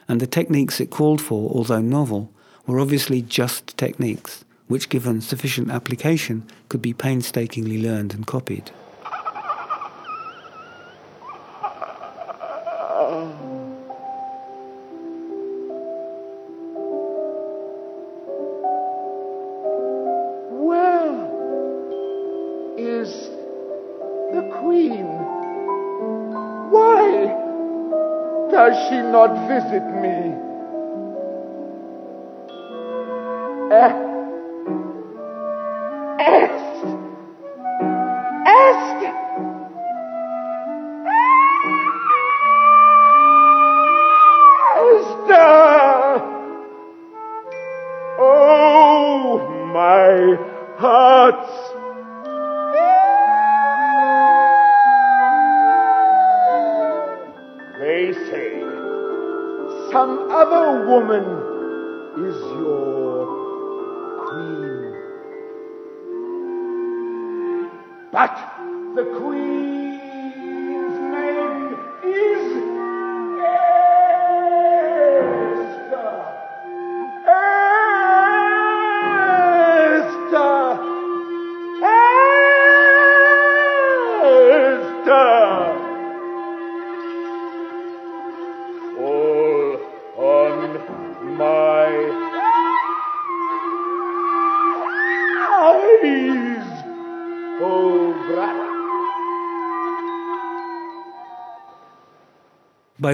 and 0.06 0.20
the 0.20 0.26
techniques 0.26 0.80
it 0.80 0.90
called 0.90 1.22
for, 1.22 1.50
although 1.50 1.80
novel, 1.80 2.30
were 2.66 2.80
obviously 2.80 3.22
just 3.22 3.76
techniques, 3.76 4.44
which 4.68 4.88
given 4.88 5.20
sufficient 5.20 5.70
application 5.70 6.44
could 6.68 6.80
be 6.82 6.92
painstakingly 6.92 7.80
learned 7.80 8.14
and 8.14 8.26
copied. 8.26 8.70
Where 20.50 21.14
is 22.78 23.10
my 50.80 50.80
heart! 50.80 51.34
They 57.80 58.12
say 58.30 58.60
some 59.92 60.30
other 60.30 60.86
woman 60.86 61.43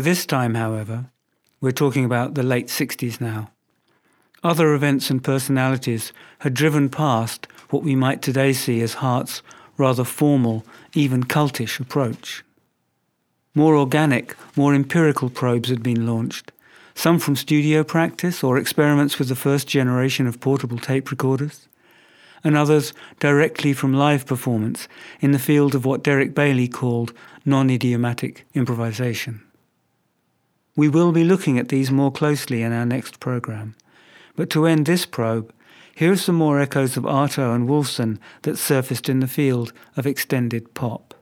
By 0.00 0.04
this 0.04 0.24
time, 0.24 0.54
however, 0.54 1.10
we're 1.60 1.72
talking 1.72 2.06
about 2.06 2.34
the 2.34 2.42
late 2.42 2.68
60s 2.68 3.20
now. 3.20 3.50
Other 4.42 4.72
events 4.72 5.10
and 5.10 5.22
personalities 5.22 6.14
had 6.38 6.54
driven 6.54 6.88
past 6.88 7.46
what 7.68 7.82
we 7.82 7.94
might 7.94 8.22
today 8.22 8.54
see 8.54 8.80
as 8.80 9.04
Hart's 9.04 9.42
rather 9.76 10.04
formal, 10.04 10.64
even 10.94 11.24
cultish 11.24 11.78
approach. 11.78 12.42
More 13.54 13.76
organic, 13.76 14.34
more 14.56 14.72
empirical 14.74 15.28
probes 15.28 15.68
had 15.68 15.82
been 15.82 16.06
launched, 16.06 16.50
some 16.94 17.18
from 17.18 17.36
studio 17.36 17.84
practice 17.84 18.42
or 18.42 18.56
experiments 18.56 19.18
with 19.18 19.28
the 19.28 19.36
first 19.36 19.68
generation 19.68 20.26
of 20.26 20.40
portable 20.40 20.78
tape 20.78 21.10
recorders, 21.10 21.68
and 22.42 22.56
others 22.56 22.94
directly 23.18 23.74
from 23.74 23.92
live 23.92 24.24
performance 24.24 24.88
in 25.20 25.32
the 25.32 25.38
field 25.38 25.74
of 25.74 25.84
what 25.84 26.02
Derek 26.02 26.34
Bailey 26.34 26.68
called 26.68 27.12
non 27.44 27.68
idiomatic 27.68 28.46
improvisation. 28.54 29.42
We 30.76 30.88
will 30.88 31.12
be 31.12 31.24
looking 31.24 31.58
at 31.58 31.68
these 31.68 31.90
more 31.90 32.12
closely 32.12 32.62
in 32.62 32.72
our 32.72 32.86
next 32.86 33.20
programme, 33.20 33.74
but 34.36 34.50
to 34.50 34.66
end 34.66 34.86
this 34.86 35.06
probe, 35.06 35.52
here 35.94 36.12
are 36.12 36.16
some 36.16 36.36
more 36.36 36.60
echoes 36.60 36.96
of 36.96 37.04
Artaud 37.04 37.54
and 37.54 37.68
Wolfsohn 37.68 38.18
that 38.42 38.56
surfaced 38.56 39.08
in 39.08 39.20
the 39.20 39.26
field 39.26 39.72
of 39.96 40.06
extended 40.06 40.74
pop. 40.74 41.14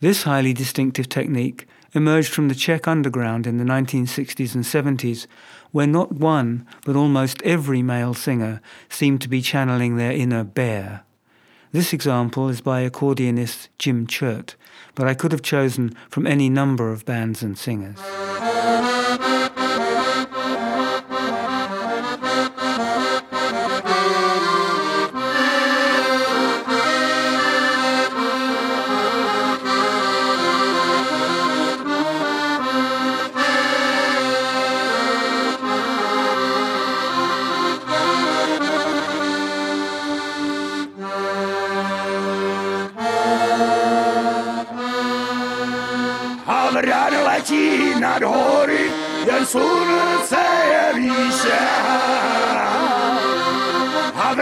This 0.00 0.24
highly 0.24 0.52
distinctive 0.52 1.08
technique 1.08 1.66
emerged 1.94 2.32
from 2.32 2.48
the 2.48 2.54
Czech 2.54 2.86
underground 2.86 3.46
in 3.46 3.56
the 3.56 3.64
1960s 3.64 4.54
and 4.54 4.64
70s, 4.64 5.26
where 5.72 5.86
not 5.86 6.12
one, 6.12 6.66
but 6.84 6.96
almost 6.96 7.42
every 7.42 7.82
male 7.82 8.12
singer 8.12 8.60
seemed 8.90 9.22
to 9.22 9.28
be 9.28 9.40
channeling 9.40 9.96
their 9.96 10.12
inner 10.12 10.44
bear. 10.44 11.05
This 11.76 11.92
example 11.92 12.48
is 12.48 12.62
by 12.62 12.88
accordionist 12.88 13.68
Jim 13.78 14.06
Čert, 14.06 14.54
but 14.94 15.06
I 15.06 15.12
could 15.12 15.30
have 15.30 15.42
chosen 15.42 15.94
from 16.08 16.26
any 16.26 16.48
number 16.48 16.90
of 16.90 17.04
bands 17.04 17.42
and 17.42 17.58
singers. 17.58 17.98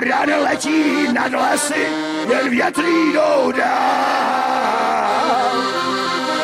Jen 0.01 0.31
slunce 0.31 0.35
je 0.35 0.35
výše. 0.35 0.35
a 0.35 0.35
vran 0.35 0.43
letí 0.43 1.13
nad 1.13 1.33
lesy, 1.33 1.87
jen 2.29 2.51
větrí 2.51 3.13
jdou 3.13 3.53
dál. 3.53 4.35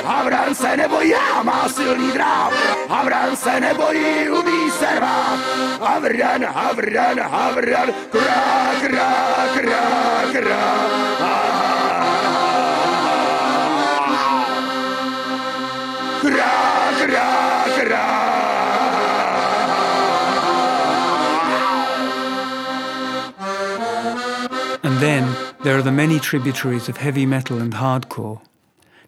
Havran 0.04 0.54
se 0.54 0.76
nebojí, 0.76 1.14
má 1.42 1.68
silný 1.68 2.12
dráp, 2.12 2.52
Havran 2.88 3.36
se 3.36 3.60
nebojí, 3.60 4.30
umí 4.30 4.70
se 4.70 4.86
rvát. 4.98 5.38
Havran, 5.80 6.44
Havran, 6.44 7.20
Havran, 7.20 7.88
krá, 8.10 8.70
krá, 8.80 9.12
krá, 9.54 10.22
krá. 10.32 11.00
Krá, 16.20 16.92
krá, 16.98 17.64
krá. 17.80 18.19
There 25.62 25.76
are 25.76 25.82
the 25.82 25.92
many 25.92 26.18
tributaries 26.18 26.88
of 26.88 26.96
heavy 26.96 27.26
metal 27.26 27.60
and 27.60 27.74
hardcore. 27.74 28.40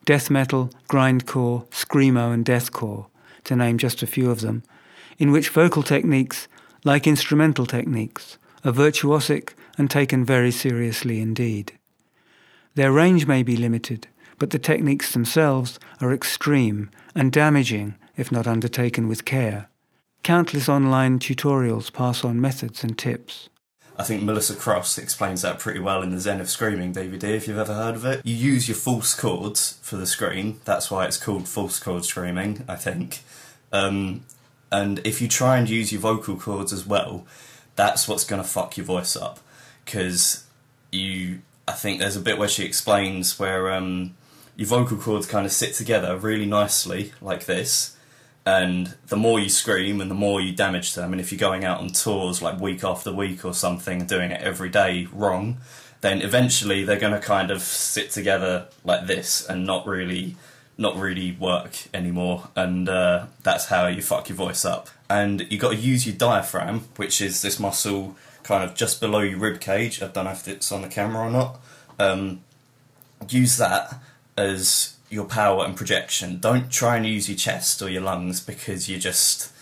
Death 0.04 0.28
metal, 0.28 0.70
grindcore, 0.88 1.66
screamo 1.70 2.32
and 2.32 2.44
deathcore, 2.44 3.06
to 3.44 3.56
name 3.56 3.78
just 3.78 4.02
a 4.02 4.06
few 4.06 4.30
of 4.30 4.42
them, 4.42 4.62
in 5.18 5.32
which 5.32 5.48
vocal 5.48 5.82
techniques, 5.82 6.48
like 6.84 7.06
instrumental 7.06 7.64
techniques, 7.64 8.36
are 8.64 8.72
virtuosic 8.72 9.54
and 9.78 9.90
taken 9.90 10.26
very 10.26 10.50
seriously 10.50 11.20
indeed. 11.20 11.72
Their 12.74 12.92
range 12.92 13.26
may 13.26 13.42
be 13.42 13.56
limited, 13.56 14.08
but 14.38 14.50
the 14.50 14.58
techniques 14.58 15.12
themselves 15.12 15.78
are 16.00 16.12
extreme 16.12 16.90
and 17.14 17.32
damaging 17.32 17.94
if 18.16 18.30
not 18.30 18.46
undertaken 18.46 19.08
with 19.08 19.24
care. 19.24 19.68
Countless 20.22 20.68
online 20.68 21.18
tutorials 21.18 21.90
pass 21.90 22.24
on 22.24 22.40
methods 22.40 22.84
and 22.84 22.98
tips. 22.98 23.48
I 24.02 24.04
think 24.04 24.24
Melissa 24.24 24.56
Cross 24.56 24.98
explains 24.98 25.42
that 25.42 25.60
pretty 25.60 25.78
well 25.78 26.02
in 26.02 26.10
the 26.10 26.18
Zen 26.18 26.40
of 26.40 26.50
Screaming 26.50 26.92
DVD, 26.92 27.36
if 27.36 27.46
you've 27.46 27.56
ever 27.56 27.72
heard 27.72 27.94
of 27.94 28.04
it. 28.04 28.26
You 28.26 28.34
use 28.34 28.66
your 28.66 28.74
false 28.74 29.14
chords 29.14 29.78
for 29.80 29.94
the 29.94 30.08
scream, 30.08 30.60
that's 30.64 30.90
why 30.90 31.04
it's 31.04 31.16
called 31.16 31.46
false 31.46 31.78
chord 31.78 32.04
screaming, 32.04 32.64
I 32.66 32.74
think. 32.74 33.20
Um, 33.72 34.24
and 34.72 34.98
if 35.04 35.22
you 35.22 35.28
try 35.28 35.56
and 35.56 35.70
use 35.70 35.92
your 35.92 36.00
vocal 36.00 36.34
cords 36.34 36.72
as 36.72 36.84
well, 36.84 37.24
that's 37.76 38.08
what's 38.08 38.24
going 38.24 38.42
to 38.42 38.48
fuck 38.48 38.76
your 38.76 38.86
voice 38.86 39.14
up. 39.14 39.38
Because 39.84 40.46
you, 40.90 41.42
I 41.68 41.72
think 41.72 42.00
there's 42.00 42.16
a 42.16 42.20
bit 42.20 42.38
where 42.38 42.48
she 42.48 42.64
explains 42.64 43.38
where 43.38 43.72
um, 43.72 44.16
your 44.56 44.66
vocal 44.66 44.96
cords 44.96 45.28
kind 45.28 45.46
of 45.46 45.52
sit 45.52 45.74
together 45.74 46.16
really 46.16 46.46
nicely, 46.46 47.12
like 47.20 47.44
this 47.44 47.96
and 48.44 48.94
the 49.06 49.16
more 49.16 49.38
you 49.38 49.48
scream 49.48 50.00
and 50.00 50.10
the 50.10 50.14
more 50.14 50.40
you 50.40 50.52
damage 50.52 50.94
them 50.94 51.12
and 51.12 51.20
if 51.20 51.30
you're 51.30 51.38
going 51.38 51.64
out 51.64 51.80
on 51.80 51.88
tours 51.88 52.42
like 52.42 52.58
week 52.60 52.82
after 52.82 53.12
week 53.12 53.44
or 53.44 53.54
something 53.54 54.04
doing 54.06 54.30
it 54.30 54.40
every 54.40 54.68
day 54.68 55.06
wrong 55.12 55.58
then 56.02 56.20
eventually 56.20 56.84
they're 56.84 56.98
going 56.98 57.12
to 57.12 57.20
kind 57.20 57.50
of 57.50 57.62
sit 57.62 58.10
together 58.10 58.66
like 58.84 59.06
this 59.06 59.46
and 59.46 59.64
not 59.64 59.86
really 59.86 60.36
not 60.76 60.96
really 60.96 61.32
work 61.32 61.76
anymore. 61.94 62.48
And 62.56 62.88
uh, 62.88 63.26
that's 63.42 63.66
how 63.66 63.86
you 63.86 64.02
fuck 64.02 64.28
your 64.28 64.36
voice 64.36 64.64
up. 64.64 64.88
And 65.08 65.46
you 65.50 65.58
got 65.58 65.70
to 65.70 65.76
use 65.76 66.06
your 66.06 66.16
diaphragm 66.16 66.88
which 66.96 67.20
is 67.20 67.40
this 67.40 67.58
muscle 67.58 68.16
kind 68.42 68.64
of 68.64 68.74
just 68.74 69.00
below 69.00 69.20
your 69.20 69.38
rib 69.38 69.60
cage. 69.60 70.02
I 70.02 70.08
don't 70.08 70.24
know 70.24 70.32
if 70.32 70.48
it's 70.48 70.72
on 70.72 70.82
the 70.82 70.88
camera 70.88 71.26
or 71.26 71.30
not. 71.30 71.60
Um, 71.98 72.42
use 73.28 73.56
that 73.58 73.94
as 74.36 74.96
your 75.12 75.26
power 75.26 75.64
and 75.64 75.76
projection. 75.76 76.38
Don't 76.38 76.70
try 76.70 76.96
and 76.96 77.06
use 77.06 77.28
your 77.28 77.36
chest 77.36 77.82
or 77.82 77.90
your 77.90 78.02
lungs 78.02 78.40
because 78.40 78.88
you 78.88 78.98
just 78.98 79.52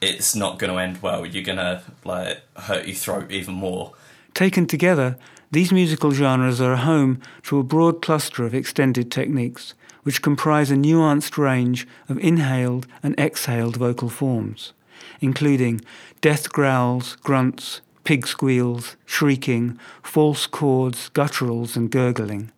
it's 0.00 0.34
not 0.34 0.58
going 0.58 0.72
to 0.72 0.78
end 0.78 1.02
well. 1.02 1.24
You're 1.26 1.44
going 1.44 1.58
to 1.58 1.82
like 2.04 2.40
hurt 2.56 2.86
your 2.86 2.96
throat 2.96 3.30
even 3.30 3.54
more. 3.54 3.92
Taken 4.32 4.66
together, 4.66 5.16
these 5.50 5.72
musical 5.72 6.10
genres 6.10 6.60
are 6.60 6.72
a 6.72 6.78
home 6.78 7.20
to 7.44 7.58
a 7.58 7.62
broad 7.62 8.02
cluster 8.02 8.44
of 8.44 8.54
extended 8.54 9.10
techniques, 9.10 9.74
which 10.02 10.22
comprise 10.22 10.70
a 10.70 10.74
nuanced 10.74 11.38
range 11.38 11.86
of 12.08 12.18
inhaled 12.18 12.86
and 13.02 13.18
exhaled 13.18 13.76
vocal 13.76 14.08
forms, 14.08 14.72
including 15.20 15.80
death 16.20 16.50
growls, 16.50 17.16
grunts, 17.16 17.80
pig 18.04 18.26
squeals, 18.26 18.96
shrieking, 19.06 19.78
false 20.02 20.46
chords, 20.46 21.10
gutturals, 21.10 21.76
and 21.76 21.90
gurgling 21.90 22.50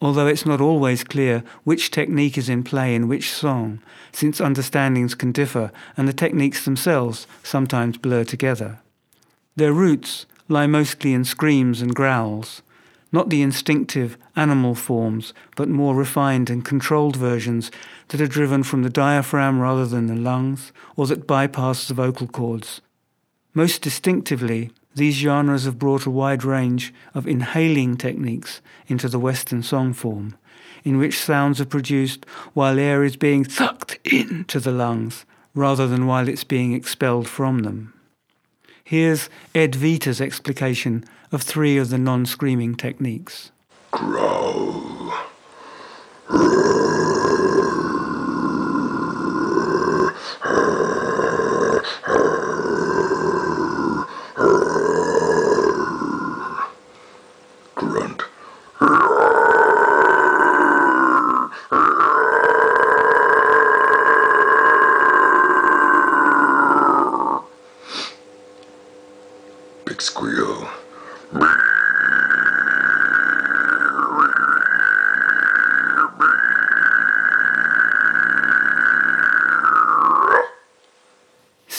although 0.00 0.26
it's 0.26 0.46
not 0.46 0.60
always 0.60 1.04
clear 1.04 1.42
which 1.64 1.90
technique 1.90 2.38
is 2.38 2.48
in 2.48 2.62
play 2.62 2.94
in 2.94 3.08
which 3.08 3.30
song, 3.30 3.80
since 4.12 4.40
understandings 4.40 5.14
can 5.14 5.32
differ 5.32 5.72
and 5.96 6.08
the 6.08 6.12
techniques 6.12 6.64
themselves 6.64 7.26
sometimes 7.42 7.98
blur 7.98 8.24
together. 8.24 8.80
Their 9.56 9.72
roots 9.72 10.26
lie 10.48 10.66
mostly 10.66 11.12
in 11.12 11.24
screams 11.24 11.82
and 11.82 11.94
growls, 11.94 12.62
not 13.10 13.30
the 13.30 13.42
instinctive 13.42 14.16
animal 14.36 14.74
forms, 14.74 15.32
but 15.56 15.68
more 15.68 15.94
refined 15.94 16.50
and 16.50 16.64
controlled 16.64 17.16
versions 17.16 17.70
that 18.08 18.20
are 18.20 18.26
driven 18.26 18.62
from 18.62 18.82
the 18.82 18.90
diaphragm 18.90 19.58
rather 19.60 19.86
than 19.86 20.06
the 20.06 20.14
lungs, 20.14 20.72
or 20.96 21.06
that 21.06 21.26
bypass 21.26 21.88
the 21.88 21.94
vocal 21.94 22.26
cords. 22.26 22.80
Most 23.54 23.82
distinctively, 23.82 24.70
these 24.98 25.14
genres 25.14 25.64
have 25.64 25.78
brought 25.78 26.06
a 26.06 26.10
wide 26.10 26.44
range 26.44 26.92
of 27.14 27.26
inhaling 27.26 27.96
techniques 27.96 28.60
into 28.86 29.08
the 29.08 29.18
Western 29.18 29.62
song 29.62 29.92
form, 29.92 30.36
in 30.84 30.98
which 30.98 31.18
sounds 31.18 31.60
are 31.60 31.66
produced 31.66 32.26
while 32.52 32.78
air 32.78 33.02
is 33.02 33.16
being 33.16 33.44
sucked 33.44 33.98
into 34.04 34.60
the 34.60 34.70
lungs 34.70 35.24
rather 35.54 35.86
than 35.86 36.06
while 36.06 36.28
it's 36.28 36.44
being 36.44 36.72
expelled 36.72 37.28
from 37.28 37.60
them. 37.60 37.92
Here's 38.84 39.28
Ed 39.54 39.74
Vita's 39.74 40.20
explication 40.20 41.04
of 41.30 41.42
three 41.42 41.76
of 41.76 41.90
the 41.90 41.98
non 41.98 42.26
screaming 42.26 42.74
techniques. 42.74 43.50
Growl. 43.90 45.12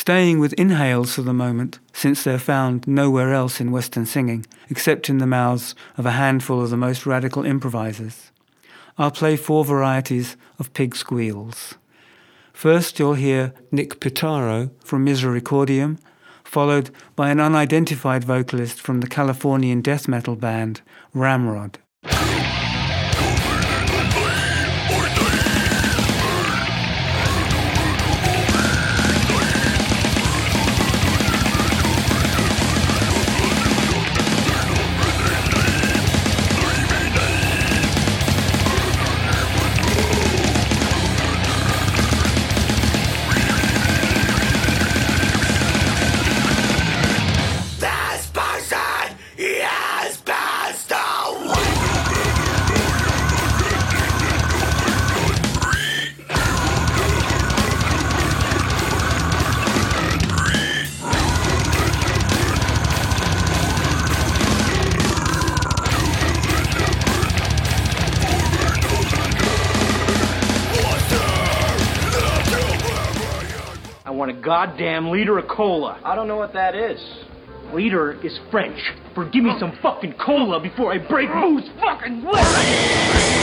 Staying 0.09 0.39
with 0.39 0.53
inhales 0.53 1.13
for 1.13 1.21
the 1.21 1.35
moment, 1.35 1.77
since 1.93 2.23
they're 2.23 2.39
found 2.39 2.87
nowhere 2.87 3.31
else 3.31 3.61
in 3.61 3.69
Western 3.71 4.07
singing, 4.07 4.43
except 4.67 5.07
in 5.07 5.19
the 5.19 5.27
mouths 5.27 5.75
of 5.97 6.05
a 6.07 6.17
handful 6.17 6.63
of 6.63 6.71
the 6.71 6.77
most 6.77 7.05
radical 7.05 7.45
improvisers. 7.45 8.31
I'll 8.97 9.11
play 9.11 9.37
four 9.37 9.63
varieties 9.63 10.35
of 10.57 10.73
pig 10.73 10.95
squeals. 10.95 11.75
First, 12.53 12.97
you'll 12.97 13.13
hear 13.13 13.53
Nick 13.71 13.99
Pitaro 13.99 14.71
from 14.83 15.05
Misericordium, 15.05 15.99
followed 16.43 16.89
by 17.15 17.29
an 17.29 17.39
unidentified 17.39 18.23
vocalist 18.23 18.81
from 18.81 19.01
the 19.01 19.07
Californian 19.07 19.81
death 19.81 20.07
metal 20.07 20.35
band 20.35 20.81
Ramrod. 21.13 21.77
Goddamn 74.49 75.11
liter 75.11 75.37
of 75.37 75.47
cola. 75.47 75.99
I 76.03 76.15
don't 76.15 76.27
know 76.27 76.37
what 76.37 76.53
that 76.53 76.73
is. 76.73 76.99
Liter 77.71 78.19
is 78.25 78.39
French 78.49 78.79
for 79.13 79.23
Or 79.23 79.29
give 79.29 79.43
me 79.43 79.51
oh. 79.53 79.59
some 79.59 79.77
fucking 79.79 80.13
cola 80.13 80.59
before 80.59 80.91
I 80.91 80.97
break 80.97 81.29
Moo's 81.29 81.69
fucking 81.79 82.23
leg! 82.23 83.38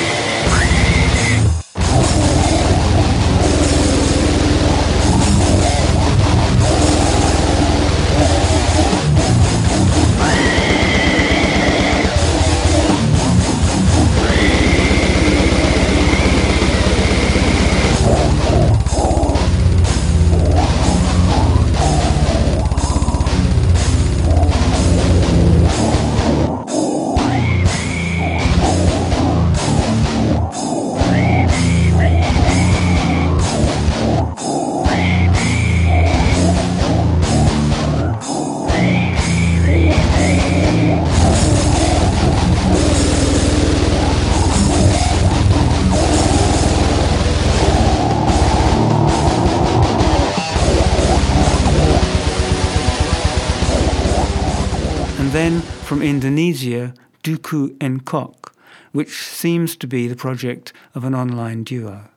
Indonesia, 56.06 56.94
Duku 57.24 57.76
Nkok, 57.78 58.52
which 58.92 59.24
seems 59.24 59.74
to 59.74 59.88
be 59.88 60.06
the 60.06 60.14
project 60.14 60.72
of 60.94 61.02
an 61.02 61.16
online 61.16 61.64
duo. 61.64 62.08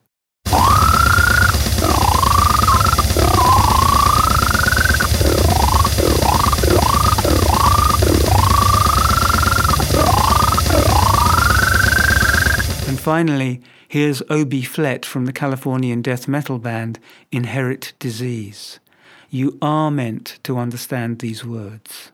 And 12.87 12.99
finally, 12.99 13.59
here's 13.87 14.21
Obie 14.29 14.61
Flett 14.61 15.03
from 15.03 15.25
the 15.25 15.33
Californian 15.33 16.03
death 16.03 16.27
metal 16.27 16.59
band 16.59 16.99
Inherit 17.31 17.93
Disease. 17.97 18.79
You 19.31 19.57
are 19.63 19.89
meant 19.89 20.37
to 20.43 20.59
understand 20.59 21.17
these 21.17 21.43
words. 21.43 22.11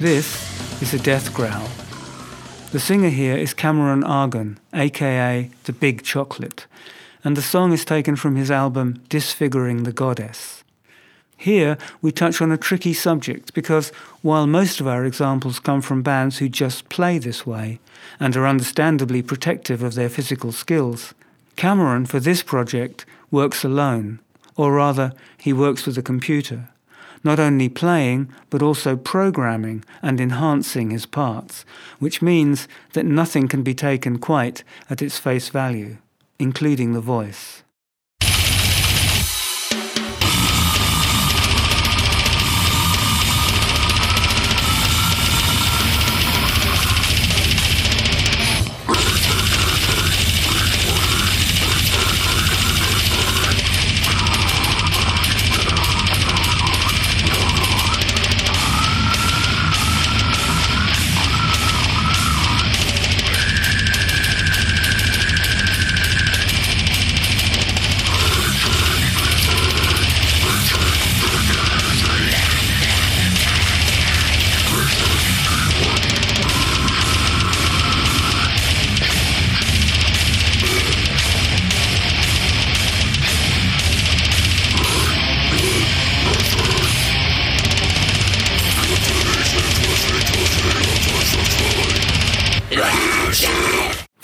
This 0.00 0.80
is 0.80 0.94
a 0.94 0.98
death 0.98 1.34
growl. 1.34 1.79
The 2.72 2.78
singer 2.78 3.08
here 3.08 3.36
is 3.36 3.52
Cameron 3.52 4.04
Argon, 4.04 4.60
aka 4.72 5.50
The 5.64 5.72
Big 5.72 6.04
Chocolate, 6.04 6.66
and 7.24 7.36
the 7.36 7.42
song 7.42 7.72
is 7.72 7.84
taken 7.84 8.14
from 8.14 8.36
his 8.36 8.48
album 8.48 9.02
Disfiguring 9.08 9.82
the 9.82 9.92
Goddess. 9.92 10.62
Here 11.36 11.76
we 12.00 12.12
touch 12.12 12.40
on 12.40 12.52
a 12.52 12.56
tricky 12.56 12.94
subject 12.94 13.54
because 13.54 13.88
while 14.22 14.46
most 14.46 14.80
of 14.80 14.86
our 14.86 15.04
examples 15.04 15.58
come 15.58 15.82
from 15.82 16.04
bands 16.04 16.38
who 16.38 16.48
just 16.48 16.88
play 16.88 17.18
this 17.18 17.44
way 17.44 17.80
and 18.20 18.36
are 18.36 18.46
understandably 18.46 19.20
protective 19.20 19.82
of 19.82 19.94
their 19.94 20.08
physical 20.08 20.52
skills, 20.52 21.12
Cameron 21.56 22.06
for 22.06 22.20
this 22.20 22.44
project 22.44 23.04
works 23.32 23.64
alone, 23.64 24.20
or 24.54 24.74
rather, 24.74 25.12
he 25.36 25.52
works 25.52 25.86
with 25.86 25.98
a 25.98 26.02
computer 26.02 26.68
not 27.22 27.38
only 27.38 27.68
playing, 27.68 28.30
but 28.48 28.62
also 28.62 28.96
programming 28.96 29.84
and 30.02 30.20
enhancing 30.20 30.90
his 30.90 31.06
parts, 31.06 31.64
which 31.98 32.22
means 32.22 32.66
that 32.92 33.04
nothing 33.04 33.48
can 33.48 33.62
be 33.62 33.74
taken 33.74 34.18
quite 34.18 34.64
at 34.88 35.02
its 35.02 35.18
face 35.18 35.48
value, 35.48 35.98
including 36.38 36.92
the 36.92 37.00
voice. 37.00 37.59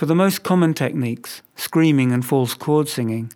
For 0.07 0.14
the 0.14 0.14
most 0.14 0.44
common 0.44 0.72
techniques, 0.72 1.42
screaming 1.57 2.12
and 2.12 2.24
false 2.24 2.54
chord 2.54 2.88
singing, 2.88 3.32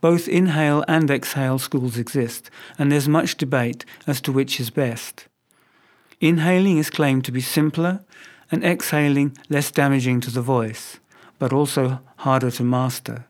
both 0.00 0.26
inhale 0.26 0.82
and 0.88 1.10
exhale 1.10 1.58
schools 1.58 1.98
exist, 1.98 2.48
and 2.78 2.90
there's 2.90 3.06
much 3.06 3.36
debate 3.36 3.84
as 4.06 4.22
to 4.22 4.32
which 4.32 4.58
is 4.58 4.70
best. 4.70 5.28
Inhaling 6.22 6.78
is 6.78 6.88
claimed 6.88 7.26
to 7.26 7.30
be 7.30 7.42
simpler, 7.42 8.02
and 8.50 8.64
exhaling 8.64 9.36
less 9.50 9.70
damaging 9.70 10.20
to 10.22 10.30
the 10.30 10.40
voice, 10.40 10.98
but 11.38 11.52
also 11.52 12.00
harder 12.16 12.50
to 12.52 12.62
master. 12.62 13.26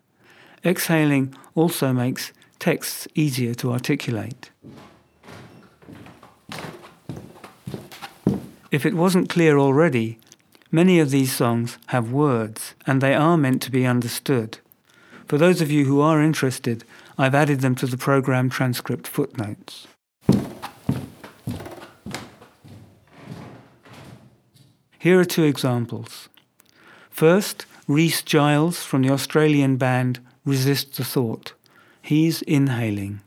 Exhaling 0.65 1.35
also 1.57 1.93
makes 1.93 2.33
texts 2.61 3.09
easier 3.17 3.55
to 3.55 3.73
articulate. 3.73 4.53
If 8.71 8.87
it 8.87 8.95
wasn't 8.95 9.31
clear 9.31 9.59
already, 9.59 10.21
Many 10.75 10.99
of 10.99 11.11
these 11.13 11.33
songs 11.33 11.79
have 11.87 12.11
words, 12.11 12.75
and 12.85 13.01
they 13.01 13.15
are 13.15 13.37
meant 13.37 13.63
to 13.63 13.71
be 13.71 13.87
understood. 13.87 14.59
For 15.29 15.39
those 15.39 15.61
of 15.61 15.71
you 15.71 15.85
who 15.85 16.01
are 16.01 16.21
interested, 16.21 16.83
I've 17.17 17.33
added 17.33 17.61
them 17.61 17.77
to 17.77 17.87
the 17.87 17.97
program 17.97 18.51
transcript 18.51 19.07
footnotes. 19.07 19.87
Here 24.99 25.21
are 25.21 25.25
two 25.25 25.45
examples. 25.45 26.29
First, 27.09 27.67
Rhys 27.87 28.23
Giles 28.23 28.83
from 28.83 29.03
the 29.03 29.13
Australian 29.13 29.77
band 29.77 30.19
Resist 30.45 30.97
the 30.97 31.05
Thought. 31.05 31.53
He's 32.03 32.43
inhaling. 32.43 33.21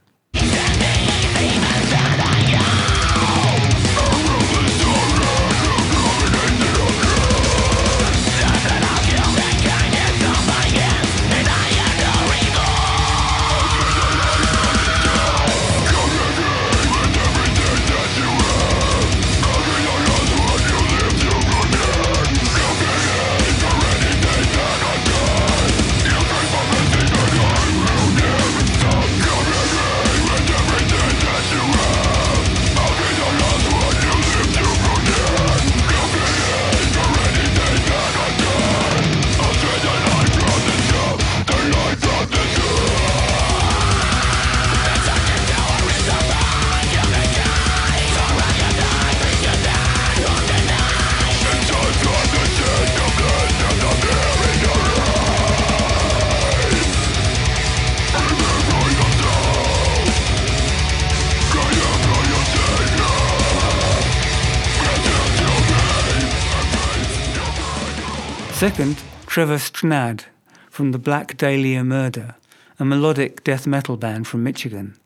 Second, 68.68 69.02
Trevor 69.28 69.60
Strnad 69.60 70.26
from 70.70 70.92
the 70.92 71.00
Black 71.00 71.38
Dahlia 71.38 71.86
Murder, 71.86 72.36
a 72.78 72.84
melodic 72.84 73.42
death 73.46 73.66
metal 73.66 73.96
band 73.96 74.28
from 74.28 74.44
Michigan. 74.44 74.98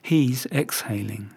He's 0.00 0.46
exhaling. 0.52 1.30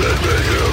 Let 0.00 0.22
me 0.22 0.67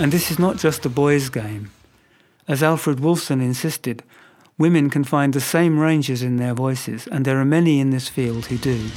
And 0.00 0.10
this 0.12 0.30
is 0.30 0.38
not 0.38 0.56
just 0.56 0.86
a 0.86 0.88
boys' 0.88 1.28
game. 1.28 1.70
As 2.48 2.62
Alfred 2.62 3.00
Wolfsohn 3.00 3.42
insisted, 3.42 4.02
women 4.56 4.88
can 4.88 5.04
find 5.04 5.34
the 5.34 5.42
same 5.42 5.78
ranges 5.78 6.22
in 6.22 6.38
their 6.38 6.54
voices, 6.54 7.06
and 7.06 7.26
there 7.26 7.38
are 7.38 7.44
many 7.44 7.80
in 7.80 7.90
this 7.90 8.08
field 8.08 8.46
who 8.46 8.56
do. 8.56 8.88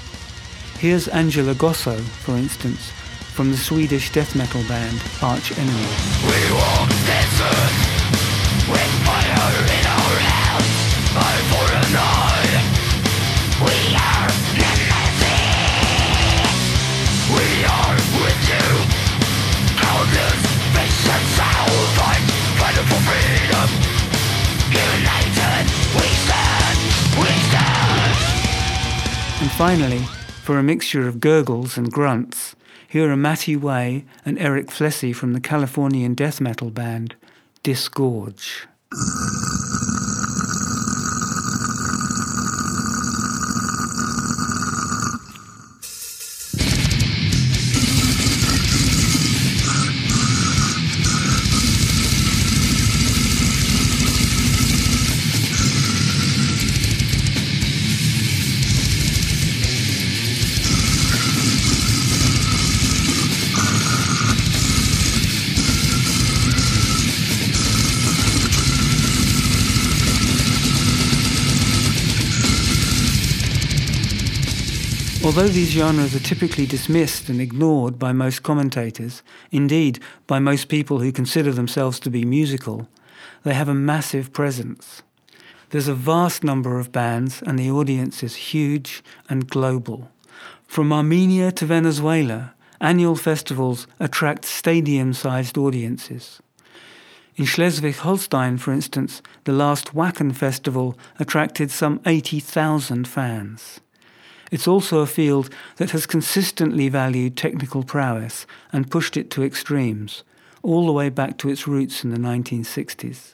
Here's 0.79 1.09
Angela 1.09 1.55
Gossow, 1.55 1.97
for 1.97 2.37
instance, 2.37 2.89
from 3.35 3.51
the 3.51 3.57
Swedish 3.57 4.13
death 4.13 4.33
metal 4.33 4.63
band 4.69 5.03
Arch 5.21 5.51
Enemy. 5.57 5.87
We 6.23 6.53
walk 6.55 6.87
with 8.71 9.03
fire 9.03 9.59
in 9.75 9.85
our 9.85 10.19
hands, 10.23 11.62
And 29.41 29.51
finally, 29.51 29.99
for 30.43 30.57
a 30.57 30.63
mixture 30.63 31.07
of 31.07 31.19
gurgles 31.19 31.77
and 31.77 31.91
grunts, 31.91 32.55
here 32.87 33.11
are 33.11 33.17
Matti 33.17 33.55
Way 33.55 34.05
and 34.25 34.37
Eric 34.39 34.67
Flessy 34.67 35.11
from 35.11 35.33
the 35.33 35.41
Californian 35.41 36.13
death 36.13 36.39
metal 36.39 36.69
band 36.69 37.15
Disgorge. 37.63 38.67
Although 75.35 75.47
these 75.47 75.71
genres 75.71 76.15
are 76.15 76.19
typically 76.19 76.67
dismissed 76.67 77.27
and 77.27 77.41
ignored 77.41 77.97
by 77.97 78.13
most 78.13 78.43
commentators, 78.43 79.23
indeed 79.49 79.97
by 80.27 80.37
most 80.37 80.67
people 80.67 80.99
who 80.99 81.11
consider 81.11 81.51
themselves 81.51 81.99
to 82.01 82.11
be 82.11 82.23
musical, 82.23 82.87
they 83.41 83.55
have 83.55 83.67
a 83.67 83.73
massive 83.73 84.31
presence. 84.31 85.01
There's 85.71 85.87
a 85.87 85.95
vast 85.95 86.43
number 86.43 86.77
of 86.77 86.91
bands 86.91 87.41
and 87.41 87.57
the 87.57 87.71
audience 87.71 88.21
is 88.21 88.53
huge 88.53 89.03
and 89.27 89.49
global. 89.49 90.11
From 90.67 90.93
Armenia 90.93 91.51
to 91.53 91.65
Venezuela, 91.65 92.53
annual 92.79 93.15
festivals 93.15 93.87
attract 93.99 94.45
stadium-sized 94.45 95.57
audiences. 95.57 96.43
In 97.37 97.45
Schleswig-Holstein, 97.45 98.59
for 98.59 98.71
instance, 98.71 99.23
the 99.45 99.51
last 99.51 99.95
Wacken 99.95 100.35
festival 100.35 100.95
attracted 101.17 101.71
some 101.71 102.01
80,000 102.05 103.07
fans. 103.07 103.79
It's 104.53 104.67
also 104.67 104.99
a 104.99 105.07
field 105.07 105.49
that 105.77 105.89
has 105.89 106.05
consistently 106.05 106.87
valued 106.87 107.35
technical 107.35 107.81
prowess 107.81 108.45
and 108.71 108.91
pushed 108.91 109.17
it 109.17 109.31
to 109.31 109.41
extremes, 109.41 110.23
all 110.61 110.85
the 110.85 110.91
way 110.91 111.09
back 111.09 111.39
to 111.39 111.49
its 111.49 111.67
roots 111.67 112.03
in 112.03 112.11
the 112.11 112.19
1960s. 112.19 113.33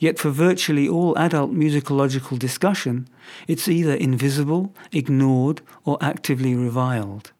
Yet 0.00 0.18
for 0.18 0.30
virtually 0.30 0.88
all 0.88 1.16
adult 1.16 1.52
musicological 1.52 2.36
discussion, 2.36 3.06
it's 3.46 3.68
either 3.68 3.94
invisible, 3.94 4.74
ignored, 4.90 5.60
or 5.84 5.98
actively 6.00 6.56
reviled. 6.56 7.30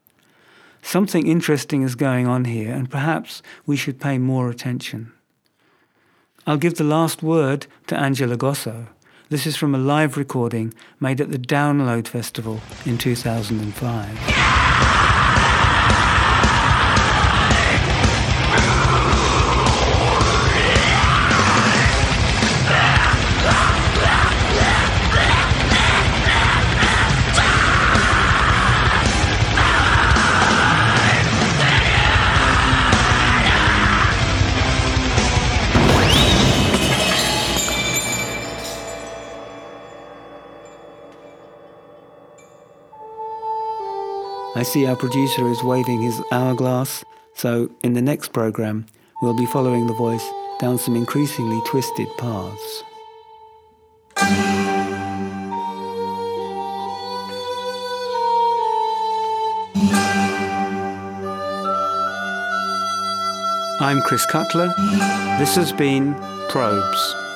Something 0.81 1.27
interesting 1.27 1.81
is 1.81 1.95
going 1.95 2.27
on 2.27 2.45
here, 2.45 2.73
and 2.73 2.89
perhaps 2.89 3.41
we 3.65 3.75
should 3.75 3.99
pay 3.99 4.19
more 4.19 4.49
attention. 4.49 5.11
I'll 6.47 6.55
give 6.55 6.75
the 6.75 6.85
last 6.85 7.21
word 7.21 7.67
to 7.87 7.99
Angela 7.99 8.37
Gossow. 8.37 8.87
This 9.31 9.47
is 9.47 9.55
from 9.55 9.73
a 9.73 9.77
live 9.77 10.17
recording 10.17 10.73
made 10.99 11.21
at 11.21 11.31
the 11.31 11.39
Download 11.39 12.05
Festival 12.05 12.59
in 12.85 12.97
2005. 12.97 14.60
I 44.61 44.63
see 44.63 44.85
our 44.85 44.95
producer 44.95 45.49
is 45.49 45.63
waving 45.63 46.03
his 46.03 46.21
hourglass, 46.31 47.03
so 47.33 47.71
in 47.81 47.93
the 47.93 48.01
next 48.01 48.31
program, 48.31 48.85
we'll 49.19 49.35
be 49.35 49.47
following 49.47 49.87
the 49.87 49.93
voice 49.93 50.23
down 50.59 50.77
some 50.77 50.95
increasingly 50.95 51.59
twisted 51.65 52.07
paths. 52.19 52.83
I'm 63.81 64.03
Chris 64.03 64.27
Cutler. 64.27 64.67
This 65.39 65.55
has 65.55 65.73
been 65.73 66.13
Probes. 66.49 67.30